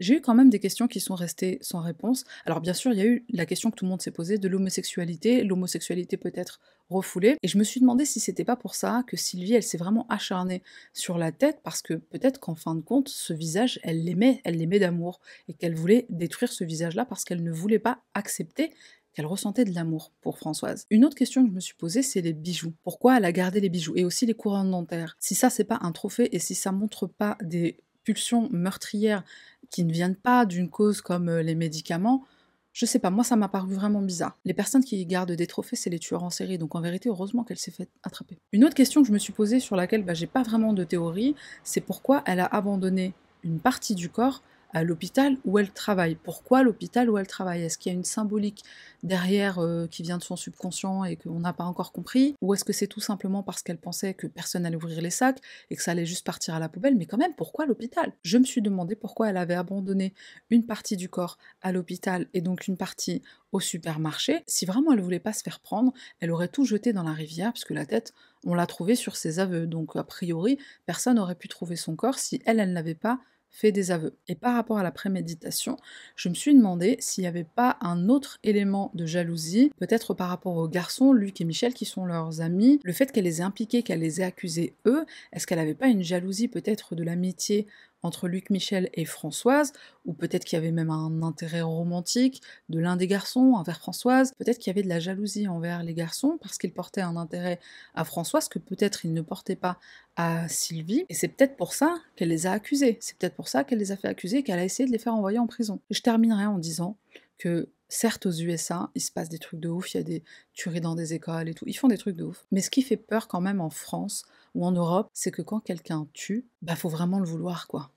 J'ai 0.00 0.16
eu 0.16 0.20
quand 0.20 0.34
même 0.34 0.50
des 0.50 0.58
questions 0.58 0.88
qui 0.88 0.98
sont 0.98 1.14
restées 1.14 1.58
sans 1.60 1.80
réponse. 1.80 2.24
Alors 2.46 2.60
bien 2.60 2.74
sûr, 2.74 2.92
il 2.92 2.98
y 2.98 3.02
a 3.02 3.06
eu 3.06 3.24
la 3.30 3.46
question 3.46 3.70
que 3.70 3.76
tout 3.76 3.84
le 3.84 3.90
monde 3.90 4.02
s'est 4.02 4.10
posée 4.10 4.38
de 4.38 4.48
l'homosexualité, 4.48 5.44
l'homosexualité 5.44 6.16
peut 6.16 6.32
être 6.34 6.60
refoulée, 6.90 7.36
et 7.42 7.48
je 7.48 7.56
me 7.58 7.64
suis 7.64 7.80
demandé 7.80 8.04
si 8.04 8.18
c'était 8.18 8.44
pas 8.44 8.56
pour 8.56 8.74
ça 8.74 9.04
que 9.06 9.16
Sylvie, 9.16 9.54
elle 9.54 9.62
s'est 9.62 9.78
vraiment 9.78 10.06
acharnée 10.08 10.62
sur 10.92 11.16
la 11.16 11.30
tête, 11.30 11.60
parce 11.62 11.80
que 11.80 11.94
peut-être 11.94 12.40
qu'en 12.40 12.56
fin 12.56 12.74
de 12.74 12.80
compte, 12.80 13.08
ce 13.08 13.32
visage, 13.32 13.78
elle 13.84 14.02
l'aimait, 14.04 14.40
elle 14.44 14.56
l'aimait 14.56 14.80
d'amour, 14.80 15.20
et 15.48 15.54
qu'elle 15.54 15.76
voulait 15.76 16.06
détruire 16.10 16.52
ce 16.52 16.64
visage-là 16.64 17.04
parce 17.04 17.24
qu'elle 17.24 17.42
ne 17.42 17.52
voulait 17.52 17.78
pas 17.78 18.02
accepter 18.14 18.72
qu'elle 19.14 19.26
ressentait 19.26 19.64
de 19.64 19.74
l'amour 19.74 20.12
pour 20.20 20.38
Françoise. 20.38 20.86
Une 20.90 21.04
autre 21.04 21.16
question 21.16 21.42
que 21.42 21.50
je 21.50 21.54
me 21.54 21.60
suis 21.60 21.74
posée, 21.74 22.02
c'est 22.02 22.20
les 22.20 22.32
bijoux. 22.32 22.72
Pourquoi 22.82 23.16
elle 23.16 23.24
a 23.24 23.32
gardé 23.32 23.60
les 23.60 23.68
bijoux? 23.68 23.94
Et 23.96 24.04
aussi 24.04 24.26
les 24.26 24.34
couronnes 24.34 24.70
dentaires 24.70 25.16
Si 25.20 25.34
ça, 25.34 25.50
c'est 25.50 25.64
pas 25.64 25.78
un 25.82 25.92
trophée 25.92 26.28
et 26.32 26.38
si 26.38 26.54
ça 26.54 26.72
montre 26.72 27.06
pas 27.06 27.38
des 27.42 27.78
pulsions 28.04 28.48
meurtrières 28.50 29.24
qui 29.70 29.84
ne 29.84 29.92
viennent 29.92 30.16
pas 30.16 30.44
d'une 30.46 30.68
cause 30.68 31.00
comme 31.00 31.28
euh, 31.28 31.42
les 31.42 31.54
médicaments, 31.54 32.24
je 32.72 32.86
sais 32.86 32.98
pas, 32.98 33.10
moi 33.10 33.22
ça 33.22 33.36
m'a 33.36 33.48
paru 33.48 33.72
vraiment 33.72 34.02
bizarre. 34.02 34.36
Les 34.44 34.52
personnes 34.52 34.84
qui 34.84 35.06
gardent 35.06 35.32
des 35.32 35.46
trophées, 35.46 35.76
c'est 35.76 35.90
les 35.90 36.00
tueurs 36.00 36.24
en 36.24 36.30
série, 36.30 36.58
donc 36.58 36.74
en 36.74 36.80
vérité, 36.80 37.08
heureusement 37.08 37.44
qu'elle 37.44 37.58
s'est 37.58 37.70
fait 37.70 37.88
attraper. 38.02 38.36
Une 38.52 38.64
autre 38.64 38.74
question 38.74 39.00
que 39.00 39.08
je 39.08 39.12
me 39.12 39.18
suis 39.18 39.32
posée 39.32 39.60
sur 39.60 39.76
laquelle 39.76 40.04
bah, 40.04 40.12
j'ai 40.12 40.26
pas 40.26 40.42
vraiment 40.42 40.72
de 40.72 40.82
théorie, 40.82 41.36
c'est 41.62 41.80
pourquoi 41.80 42.24
elle 42.26 42.40
a 42.40 42.46
abandonné 42.46 43.14
une 43.44 43.60
partie 43.60 43.94
du 43.94 44.08
corps 44.08 44.42
à 44.74 44.82
l'hôpital 44.82 45.38
où 45.44 45.58
elle 45.58 45.70
travaille. 45.70 46.16
Pourquoi 46.16 46.62
l'hôpital 46.62 47.08
où 47.08 47.16
elle 47.16 47.28
travaille? 47.28 47.62
Est-ce 47.62 47.78
qu'il 47.78 47.92
y 47.92 47.94
a 47.94 47.96
une 47.96 48.04
symbolique 48.04 48.64
derrière 49.04 49.60
euh, 49.60 49.86
qui 49.86 50.02
vient 50.02 50.18
de 50.18 50.22
son 50.22 50.36
subconscient 50.36 51.04
et 51.04 51.16
qu'on 51.16 51.38
n'a 51.40 51.52
pas 51.52 51.64
encore 51.64 51.92
compris? 51.92 52.34
Ou 52.42 52.54
est-ce 52.54 52.64
que 52.64 52.72
c'est 52.72 52.88
tout 52.88 53.00
simplement 53.00 53.44
parce 53.44 53.62
qu'elle 53.62 53.78
pensait 53.78 54.14
que 54.14 54.26
personne 54.26 54.66
allait 54.66 54.76
ouvrir 54.76 55.00
les 55.00 55.10
sacs 55.10 55.38
et 55.70 55.76
que 55.76 55.82
ça 55.82 55.92
allait 55.92 56.04
juste 56.04 56.26
partir 56.26 56.54
à 56.54 56.58
la 56.58 56.68
poubelle? 56.68 56.96
Mais 56.96 57.06
quand 57.06 57.16
même, 57.16 57.34
pourquoi 57.34 57.66
l'hôpital? 57.66 58.12
Je 58.22 58.36
me 58.36 58.44
suis 58.44 58.62
demandé 58.62 58.96
pourquoi 58.96 59.30
elle 59.30 59.36
avait 59.36 59.54
abandonné 59.54 60.12
une 60.50 60.66
partie 60.66 60.96
du 60.96 61.08
corps 61.08 61.38
à 61.62 61.70
l'hôpital 61.70 62.26
et 62.34 62.40
donc 62.40 62.66
une 62.66 62.76
partie 62.76 63.22
au 63.52 63.60
supermarché. 63.60 64.42
Si 64.48 64.66
vraiment 64.66 64.92
elle 64.92 65.00
voulait 65.00 65.20
pas 65.20 65.32
se 65.32 65.44
faire 65.44 65.60
prendre, 65.60 65.92
elle 66.18 66.32
aurait 66.32 66.48
tout 66.48 66.64
jeté 66.64 66.92
dans 66.92 67.04
la 67.04 67.12
rivière 67.12 67.52
puisque 67.52 67.70
la 67.70 67.86
tête, 67.86 68.12
on 68.44 68.54
l'a 68.54 68.66
trouvée 68.66 68.96
sur 68.96 69.14
ses 69.14 69.38
aveux. 69.38 69.68
Donc 69.68 69.94
a 69.94 70.02
priori, 70.02 70.58
personne 70.84 71.16
n'aurait 71.16 71.36
pu 71.36 71.46
trouver 71.46 71.76
son 71.76 71.94
corps 71.94 72.18
si 72.18 72.42
elle, 72.44 72.58
elle 72.58 72.72
n'avait 72.72 72.96
pas 72.96 73.20
fait 73.54 73.70
des 73.70 73.92
aveux. 73.92 74.16
Et 74.26 74.34
par 74.34 74.56
rapport 74.56 74.78
à 74.78 74.82
la 74.82 74.90
préméditation, 74.90 75.76
je 76.16 76.28
me 76.28 76.34
suis 76.34 76.54
demandé 76.54 76.96
s'il 76.98 77.22
n'y 77.22 77.28
avait 77.28 77.44
pas 77.44 77.78
un 77.80 78.08
autre 78.08 78.38
élément 78.42 78.90
de 78.94 79.06
jalousie, 79.06 79.70
peut-être 79.78 80.12
par 80.12 80.28
rapport 80.28 80.56
aux 80.56 80.68
garçons, 80.68 81.12
Luc 81.12 81.40
et 81.40 81.44
Michel, 81.44 81.72
qui 81.72 81.84
sont 81.84 82.04
leurs 82.04 82.40
amis, 82.40 82.80
le 82.82 82.92
fait 82.92 83.12
qu'elle 83.12 83.24
les 83.24 83.40
ait 83.40 83.44
impliqués, 83.44 83.84
qu'elle 83.84 84.00
les 84.00 84.20
ait 84.20 84.24
accusés 84.24 84.74
eux, 84.86 85.06
est-ce 85.32 85.46
qu'elle 85.46 85.58
n'avait 85.58 85.74
pas 85.74 85.86
une 85.86 86.02
jalousie 86.02 86.48
peut-être 86.48 86.96
de 86.96 87.04
l'amitié 87.04 87.68
entre 88.04 88.28
Luc 88.28 88.50
Michel 88.50 88.90
et 88.92 89.06
Françoise, 89.06 89.72
ou 90.04 90.12
peut-être 90.12 90.44
qu'il 90.44 90.56
y 90.56 90.60
avait 90.60 90.70
même 90.70 90.90
un 90.90 91.22
intérêt 91.22 91.62
romantique 91.62 92.42
de 92.68 92.78
l'un 92.78 92.96
des 92.96 93.06
garçons 93.06 93.54
envers 93.56 93.78
Françoise, 93.78 94.32
peut-être 94.38 94.58
qu'il 94.58 94.70
y 94.70 94.74
avait 94.74 94.82
de 94.82 94.88
la 94.88 95.00
jalousie 95.00 95.48
envers 95.48 95.82
les 95.82 95.94
garçons 95.94 96.38
parce 96.40 96.58
qu'ils 96.58 96.74
portaient 96.74 97.00
un 97.00 97.16
intérêt 97.16 97.58
à 97.94 98.04
Françoise 98.04 98.48
que 98.48 98.58
peut-être 98.58 99.04
ils 99.06 99.14
ne 99.14 99.22
portaient 99.22 99.56
pas 99.56 99.78
à 100.16 100.46
Sylvie, 100.48 101.04
et 101.08 101.14
c'est 101.14 101.28
peut-être 101.28 101.56
pour 101.56 101.72
ça 101.72 101.96
qu'elle 102.14 102.28
les 102.28 102.46
a 102.46 102.52
accusés, 102.52 102.98
c'est 103.00 103.16
peut-être 103.16 103.34
pour 103.34 103.48
ça 103.48 103.64
qu'elle 103.64 103.78
les 103.78 103.90
a 103.90 103.96
fait 103.96 104.08
accuser 104.08 104.38
et 104.38 104.42
qu'elle 104.42 104.58
a 104.58 104.64
essayé 104.64 104.86
de 104.86 104.92
les 104.92 104.98
faire 104.98 105.14
envoyer 105.14 105.38
en 105.38 105.46
prison. 105.46 105.80
Je 105.90 106.00
terminerai 106.02 106.44
en 106.46 106.58
disant 106.58 106.98
que 107.38 107.70
certes 107.88 108.26
aux 108.26 108.32
USA, 108.32 108.90
il 108.94 109.00
se 109.00 109.10
passe 109.12 109.28
des 109.30 109.38
trucs 109.38 109.60
de 109.60 109.68
ouf, 109.70 109.94
il 109.94 109.96
y 109.96 110.00
a 110.00 110.04
des 110.04 110.22
tueries 110.52 110.80
dans 110.80 110.94
des 110.94 111.14
écoles 111.14 111.48
et 111.48 111.54
tout, 111.54 111.64
ils 111.66 111.74
font 111.74 111.88
des 111.88 111.98
trucs 111.98 112.16
de 112.16 112.24
ouf. 112.24 112.44
Mais 112.52 112.60
ce 112.60 112.70
qui 112.70 112.82
fait 112.82 112.96
peur 112.98 113.28
quand 113.28 113.40
même 113.40 113.60
en 113.60 113.70
France 113.70 114.24
ou 114.54 114.66
en 114.66 114.72
Europe, 114.72 115.08
c'est 115.14 115.30
que 115.30 115.42
quand 115.42 115.60
quelqu'un 115.60 116.06
tue, 116.12 116.46
bah 116.62 116.76
faut 116.76 116.88
vraiment 116.88 117.18
le 117.18 117.26
vouloir 117.26 117.66
quoi. 117.66 117.93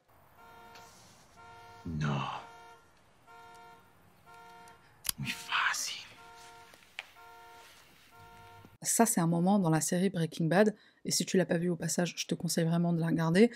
Non. 1.88 2.22
Oui, 5.20 5.30
facile. 5.30 5.96
Ça, 8.82 9.06
c'est 9.06 9.20
un 9.20 9.28
moment 9.28 9.58
dans 9.58 9.70
la 9.70 9.82
série 9.82 10.10
Breaking 10.10 10.46
Bad, 10.46 10.76
et 11.06 11.12
si 11.12 11.26
tu 11.26 11.38
l'as 11.38 11.46
pas 11.46 11.58
vu 11.58 11.70
au 11.70 11.76
passage, 11.76 12.14
je 12.18 12.28
te 12.28 12.36
conseille 12.36 12.66
vraiment 12.66 12.94
de 12.94 13.00
la 13.00 13.08
regarder. 13.08 13.52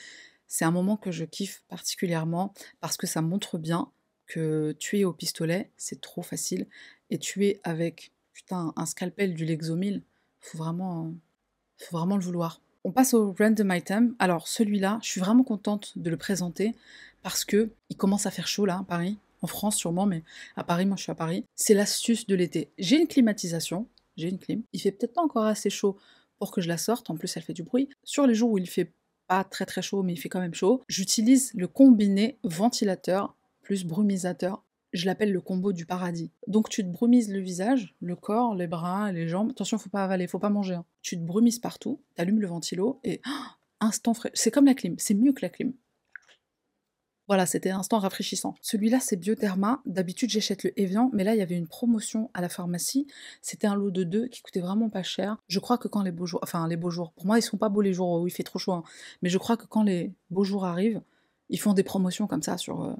C'est 0.47 0.65
un 0.65 0.71
moment 0.71 0.97
que 0.97 1.11
je 1.11 1.23
kiffe 1.23 1.63
particulièrement 1.67 2.53
parce 2.79 2.97
que 2.97 3.07
ça 3.07 3.21
montre 3.21 3.57
bien 3.57 3.91
que 4.27 4.71
tuer 4.79 5.05
au 5.05 5.13
pistolet, 5.13 5.71
c'est 5.77 6.01
trop 6.01 6.21
facile, 6.21 6.67
et 7.09 7.19
tuer 7.19 7.59
avec 7.63 8.11
un 8.49 8.85
scalpel 8.85 9.33
du 9.33 9.45
Lexomil, 9.45 10.03
faut 10.39 10.57
faut 10.57 11.97
vraiment 11.97 12.17
le 12.17 12.23
vouloir. 12.23 12.61
On 12.83 12.91
passe 12.91 13.13
au 13.13 13.35
random 13.37 13.71
item. 13.71 14.15
Alors 14.19 14.47
celui-là, 14.47 14.99
je 15.03 15.09
suis 15.09 15.21
vraiment 15.21 15.43
contente 15.43 15.93
de 15.97 16.09
le 16.09 16.17
présenter 16.17 16.73
parce 17.21 17.45
que 17.45 17.69
il 17.89 17.97
commence 17.97 18.25
à 18.25 18.31
faire 18.31 18.47
chaud 18.47 18.65
là 18.65 18.79
à 18.79 18.83
Paris, 18.83 19.19
en 19.41 19.47
France 19.47 19.75
sûrement, 19.75 20.05
mais 20.05 20.23
à 20.55 20.63
Paris, 20.63 20.85
moi 20.85 20.97
je 20.97 21.03
suis 21.03 21.11
à 21.11 21.15
Paris. 21.15 21.45
C'est 21.55 21.75
l'astuce 21.75 22.25
de 22.25 22.35
l'été. 22.35 22.71
J'ai 22.79 22.99
une 22.99 23.07
climatisation, 23.07 23.87
j'ai 24.17 24.29
une 24.29 24.39
clim. 24.39 24.63
Il 24.73 24.81
fait 24.81 24.91
peut-être 24.91 25.13
pas 25.13 25.21
encore 25.21 25.45
assez 25.45 25.69
chaud 25.69 25.97
pour 26.39 26.51
que 26.51 26.61
je 26.61 26.67
la 26.67 26.77
sorte, 26.77 27.09
en 27.11 27.15
plus 27.15 27.35
elle 27.37 27.43
fait 27.43 27.53
du 27.53 27.63
bruit. 27.63 27.89
Sur 28.03 28.25
les 28.25 28.33
jours 28.33 28.51
où 28.51 28.57
il 28.57 28.67
fait 28.67 28.91
pas 29.27 29.43
très 29.43 29.65
très 29.65 29.83
chaud, 29.83 30.01
mais 30.01 30.13
il 30.13 30.17
fait 30.17 30.29
quand 30.29 30.41
même 30.41 30.55
chaud, 30.55 30.81
j'utilise 30.87 31.53
le 31.53 31.67
combiné 31.67 32.39
ventilateur 32.43 33.35
plus 33.61 33.85
brumisateur 33.85 34.63
je 34.93 35.05
l'appelle 35.05 35.31
le 35.31 35.41
combo 35.41 35.73
du 35.73 35.85
paradis. 35.85 36.31
Donc 36.47 36.69
tu 36.69 36.83
te 36.83 36.89
brumises 36.89 37.31
le 37.31 37.39
visage, 37.39 37.95
le 38.01 38.15
corps, 38.15 38.55
les 38.55 38.67
bras, 38.67 39.11
les 39.11 39.27
jambes. 39.27 39.51
Attention, 39.51 39.77
faut 39.77 39.89
pas 39.89 40.03
avaler, 40.03 40.27
faut 40.27 40.39
pas 40.39 40.49
manger. 40.49 40.75
Hein. 40.75 40.85
Tu 41.01 41.17
te 41.17 41.23
brumises 41.23 41.59
partout, 41.59 42.01
t'allumes 42.15 42.41
le 42.41 42.47
ventilo 42.47 42.99
et 43.03 43.21
instant 43.79 44.13
frais. 44.13 44.31
C'est 44.33 44.51
comme 44.51 44.65
la 44.65 44.73
clim, 44.73 44.95
c'est 44.97 45.13
mieux 45.13 45.33
que 45.33 45.41
la 45.41 45.49
clim. 45.49 45.73
Voilà, 47.27 47.45
c'était 47.45 47.69
instant 47.69 47.99
rafraîchissant. 47.99 48.55
Celui-là, 48.61 48.99
c'est 48.99 49.15
Biotherma. 49.15 49.81
D'habitude, 49.85 50.29
j'achète 50.29 50.63
le 50.63 50.77
Evian, 50.77 51.09
mais 51.13 51.23
là, 51.23 51.33
il 51.33 51.37
y 51.37 51.41
avait 51.41 51.55
une 51.55 51.67
promotion 51.67 52.29
à 52.33 52.41
la 52.41 52.49
pharmacie. 52.49 53.07
C'était 53.41 53.67
un 53.67 53.75
lot 53.75 53.89
de 53.89 54.03
deux 54.03 54.27
qui 54.27 54.41
coûtait 54.41 54.59
vraiment 54.59 54.89
pas 54.89 55.01
cher. 55.01 55.37
Je 55.47 55.59
crois 55.59 55.77
que 55.77 55.87
quand 55.87 56.01
les 56.01 56.11
beaux 56.11 56.25
jours, 56.25 56.41
enfin 56.43 56.67
les 56.67 56.75
beaux 56.75 56.89
jours, 56.89 57.13
pour 57.13 57.25
moi, 57.25 57.39
ils 57.39 57.41
sont 57.41 57.55
pas 57.55 57.69
beaux 57.69 57.79
les 57.79 57.93
jours 57.93 58.19
où 58.21 58.27
il 58.27 58.31
fait 58.31 58.43
trop 58.43 58.59
chaud, 58.59 58.73
hein. 58.73 58.83
mais 59.21 59.29
je 59.29 59.37
crois 59.37 59.55
que 59.55 59.65
quand 59.65 59.83
les 59.83 60.11
beaux 60.29 60.43
jours 60.43 60.65
arrivent, 60.65 61.01
ils 61.47 61.59
font 61.59 61.71
des 61.71 61.83
promotions 61.83 62.27
comme 62.27 62.41
ça 62.41 62.57
sur 62.57 62.83
euh, 62.83 62.93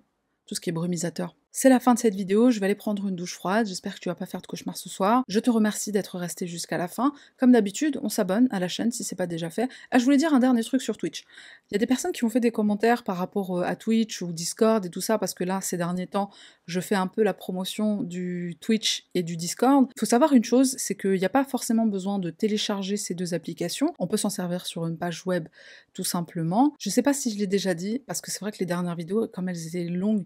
tout 0.45 0.55
ce 0.55 0.61
qui 0.61 0.69
est 0.69 0.73
brumisateur. 0.73 1.35
C'est 1.53 1.67
la 1.67 1.81
fin 1.81 1.93
de 1.93 1.99
cette 1.99 2.15
vidéo, 2.15 2.49
je 2.49 2.61
vais 2.61 2.65
aller 2.67 2.75
prendre 2.75 3.05
une 3.09 3.15
douche 3.17 3.33
froide, 3.33 3.67
j'espère 3.67 3.95
que 3.95 3.99
tu 3.99 4.07
vas 4.07 4.15
pas 4.15 4.25
faire 4.25 4.41
de 4.41 4.47
cauchemar 4.47 4.77
ce 4.77 4.87
soir. 4.87 5.23
Je 5.27 5.37
te 5.37 5.49
remercie 5.49 5.91
d'être 5.91 6.17
resté 6.17 6.47
jusqu'à 6.47 6.77
la 6.77 6.87
fin. 6.87 7.11
Comme 7.37 7.51
d'habitude, 7.51 7.99
on 8.03 8.07
s'abonne 8.07 8.47
à 8.51 8.59
la 8.61 8.69
chaîne 8.69 8.89
si 8.93 9.03
c'est 9.03 9.17
pas 9.17 9.27
déjà 9.27 9.49
fait. 9.49 9.67
Ah, 9.91 9.99
je 9.99 10.05
voulais 10.05 10.15
dire 10.15 10.33
un 10.33 10.39
dernier 10.39 10.63
truc 10.63 10.81
sur 10.81 10.95
Twitch. 10.95 11.25
Il 11.69 11.73
y 11.73 11.75
a 11.75 11.77
des 11.77 11.87
personnes 11.87 12.13
qui 12.13 12.23
ont 12.23 12.29
fait 12.29 12.39
des 12.39 12.51
commentaires 12.51 13.03
par 13.03 13.17
rapport 13.17 13.59
euh, 13.59 13.63
à 13.63 13.75
Twitch 13.75 14.21
ou 14.21 14.31
Discord 14.31 14.85
et 14.85 14.89
tout 14.89 15.01
ça, 15.01 15.17
parce 15.17 15.33
que 15.33 15.43
là, 15.43 15.59
ces 15.59 15.75
derniers 15.75 16.07
temps, 16.07 16.29
je 16.67 16.79
fais 16.79 16.95
un 16.95 17.07
peu 17.07 17.21
la 17.21 17.33
promotion 17.33 18.01
du 18.01 18.55
Twitch 18.61 19.07
et 19.13 19.21
du 19.21 19.35
Discord. 19.35 19.87
Il 19.93 19.99
faut 19.99 20.05
savoir 20.05 20.31
une 20.31 20.45
chose, 20.45 20.75
c'est 20.77 20.95
qu'il 20.95 21.19
n'y 21.19 21.25
a 21.25 21.29
pas 21.29 21.43
forcément 21.43 21.85
besoin 21.85 22.17
de 22.17 22.29
télécharger 22.29 22.95
ces 22.95 23.13
deux 23.13 23.33
applications. 23.33 23.93
On 23.99 24.07
peut 24.07 24.15
s'en 24.15 24.29
servir 24.29 24.65
sur 24.65 24.87
une 24.87 24.97
page 24.97 25.25
web 25.25 25.49
tout 25.93 26.05
simplement. 26.05 26.73
Je 26.79 26.89
sais 26.89 27.01
pas 27.01 27.13
si 27.13 27.29
je 27.29 27.37
l'ai 27.37 27.47
déjà 27.47 27.73
dit, 27.73 27.99
parce 28.07 28.21
que 28.21 28.31
c'est 28.31 28.39
vrai 28.39 28.53
que 28.53 28.59
les 28.59 28.65
dernières 28.65 28.95
vidéos, 28.95 29.27
comme 29.27 29.49
elles 29.49 29.67
étaient 29.67 29.83
longues, 29.83 30.25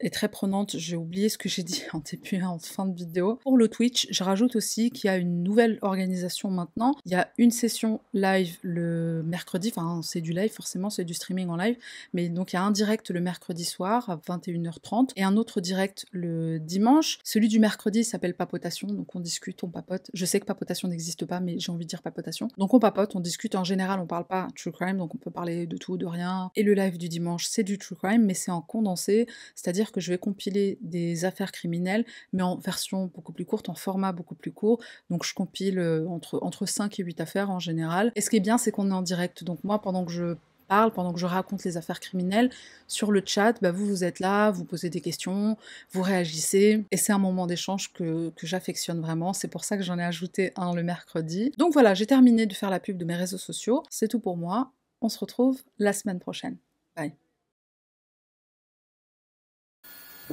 est 0.00 0.12
très 0.12 0.28
prenante. 0.28 0.76
J'ai 0.76 0.96
oublié 0.96 1.28
ce 1.28 1.38
que 1.38 1.48
j'ai 1.48 1.62
dit 1.62 1.82
en 1.92 2.00
début, 2.00 2.42
en 2.42 2.58
fin 2.58 2.86
de 2.86 2.94
vidéo. 2.94 3.38
Pour 3.42 3.56
le 3.56 3.68
Twitch, 3.68 4.06
je 4.10 4.24
rajoute 4.24 4.56
aussi 4.56 4.90
qu'il 4.90 5.08
y 5.08 5.10
a 5.10 5.16
une 5.16 5.42
nouvelle 5.42 5.78
organisation 5.82 6.50
maintenant. 6.50 6.94
Il 7.04 7.12
y 7.12 7.14
a 7.14 7.30
une 7.38 7.50
session 7.50 8.00
live 8.12 8.58
le 8.62 9.22
mercredi, 9.24 9.72
enfin 9.74 10.00
c'est 10.02 10.20
du 10.20 10.32
live 10.32 10.52
forcément, 10.52 10.90
c'est 10.90 11.04
du 11.04 11.14
streaming 11.14 11.48
en 11.48 11.56
live, 11.56 11.76
mais 12.12 12.28
donc 12.28 12.52
il 12.52 12.56
y 12.56 12.58
a 12.58 12.62
un 12.62 12.70
direct 12.70 13.10
le 13.10 13.20
mercredi 13.20 13.64
soir 13.64 14.10
à 14.10 14.16
21h30 14.16 15.10
et 15.16 15.22
un 15.22 15.36
autre 15.36 15.60
direct 15.60 16.06
le 16.10 16.58
dimanche. 16.58 17.18
Celui 17.24 17.48
du 17.48 17.58
mercredi 17.58 18.04
s'appelle 18.04 18.34
Papotation, 18.34 18.88
donc 18.88 19.14
on 19.14 19.20
discute, 19.20 19.62
on 19.64 19.68
papote. 19.68 20.10
Je 20.12 20.24
sais 20.24 20.40
que 20.40 20.46
Papotation 20.46 20.88
n'existe 20.88 21.24
pas, 21.26 21.40
mais 21.40 21.58
j'ai 21.58 21.72
envie 21.72 21.84
de 21.84 21.88
dire 21.88 22.02
Papotation. 22.02 22.48
Donc 22.58 22.74
on 22.74 22.78
papote, 22.78 23.14
on 23.16 23.20
discute. 23.20 23.54
En 23.54 23.64
général, 23.64 24.00
on 24.00 24.06
parle 24.06 24.26
pas 24.26 24.48
true 24.56 24.72
crime, 24.72 24.98
donc 24.98 25.14
on 25.14 25.18
peut 25.18 25.30
parler 25.30 25.66
de 25.66 25.76
tout, 25.76 25.96
de 25.96 26.06
rien. 26.06 26.50
Et 26.56 26.62
le 26.62 26.74
live 26.74 26.98
du 26.98 27.08
dimanche, 27.08 27.46
c'est 27.46 27.62
du 27.62 27.78
true 27.78 27.96
crime, 27.96 28.24
mais 28.24 28.34
c'est 28.34 28.50
en 28.50 28.60
condensé, 28.60 29.26
c'est-à-dire 29.54 29.83
que 29.92 30.00
je 30.00 30.10
vais 30.10 30.18
compiler 30.18 30.78
des 30.80 31.24
affaires 31.24 31.52
criminelles, 31.52 32.04
mais 32.32 32.42
en 32.42 32.56
version 32.56 33.10
beaucoup 33.14 33.32
plus 33.32 33.44
courte, 33.44 33.68
en 33.68 33.74
format 33.74 34.12
beaucoup 34.12 34.34
plus 34.34 34.52
court. 34.52 34.80
Donc 35.10 35.24
je 35.24 35.34
compile 35.34 35.78
euh, 35.78 36.06
entre, 36.08 36.38
entre 36.42 36.66
5 36.66 36.98
et 37.00 37.02
8 37.02 37.20
affaires 37.20 37.50
en 37.50 37.58
général. 37.58 38.12
Et 38.16 38.20
ce 38.20 38.30
qui 38.30 38.36
est 38.36 38.40
bien, 38.40 38.58
c'est 38.58 38.72
qu'on 38.72 38.90
est 38.90 38.94
en 38.94 39.02
direct. 39.02 39.44
Donc 39.44 39.62
moi, 39.64 39.80
pendant 39.80 40.04
que 40.04 40.12
je 40.12 40.36
parle, 40.68 40.92
pendant 40.92 41.12
que 41.12 41.20
je 41.20 41.26
raconte 41.26 41.64
les 41.64 41.76
affaires 41.76 42.00
criminelles, 42.00 42.50
sur 42.88 43.12
le 43.12 43.22
chat, 43.24 43.54
bah 43.60 43.70
vous, 43.70 43.86
vous 43.86 44.04
êtes 44.04 44.20
là, 44.20 44.50
vous 44.50 44.64
posez 44.64 44.90
des 44.90 45.00
questions, 45.00 45.56
vous 45.92 46.02
réagissez, 46.02 46.84
et 46.90 46.96
c'est 46.96 47.12
un 47.12 47.18
moment 47.18 47.46
d'échange 47.46 47.92
que, 47.92 48.30
que 48.30 48.46
j'affectionne 48.46 49.00
vraiment, 49.00 49.32
c'est 49.32 49.48
pour 49.48 49.64
ça 49.64 49.76
que 49.76 49.82
j'en 49.82 49.98
ai 49.98 50.04
ajouté 50.04 50.52
un 50.56 50.74
le 50.74 50.82
mercredi. 50.82 51.52
Donc 51.58 51.72
voilà, 51.72 51.94
j'ai 51.94 52.06
terminé 52.06 52.46
de 52.46 52.54
faire 52.54 52.70
la 52.70 52.80
pub 52.80 52.96
de 52.96 53.04
mes 53.04 53.14
réseaux 53.14 53.38
sociaux, 53.38 53.82
c'est 53.90 54.08
tout 54.08 54.20
pour 54.20 54.36
moi, 54.36 54.72
on 55.00 55.08
se 55.08 55.18
retrouve 55.18 55.62
la 55.78 55.92
semaine 55.92 56.18
prochaine. 56.18 56.56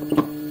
嗯。 0.09 0.50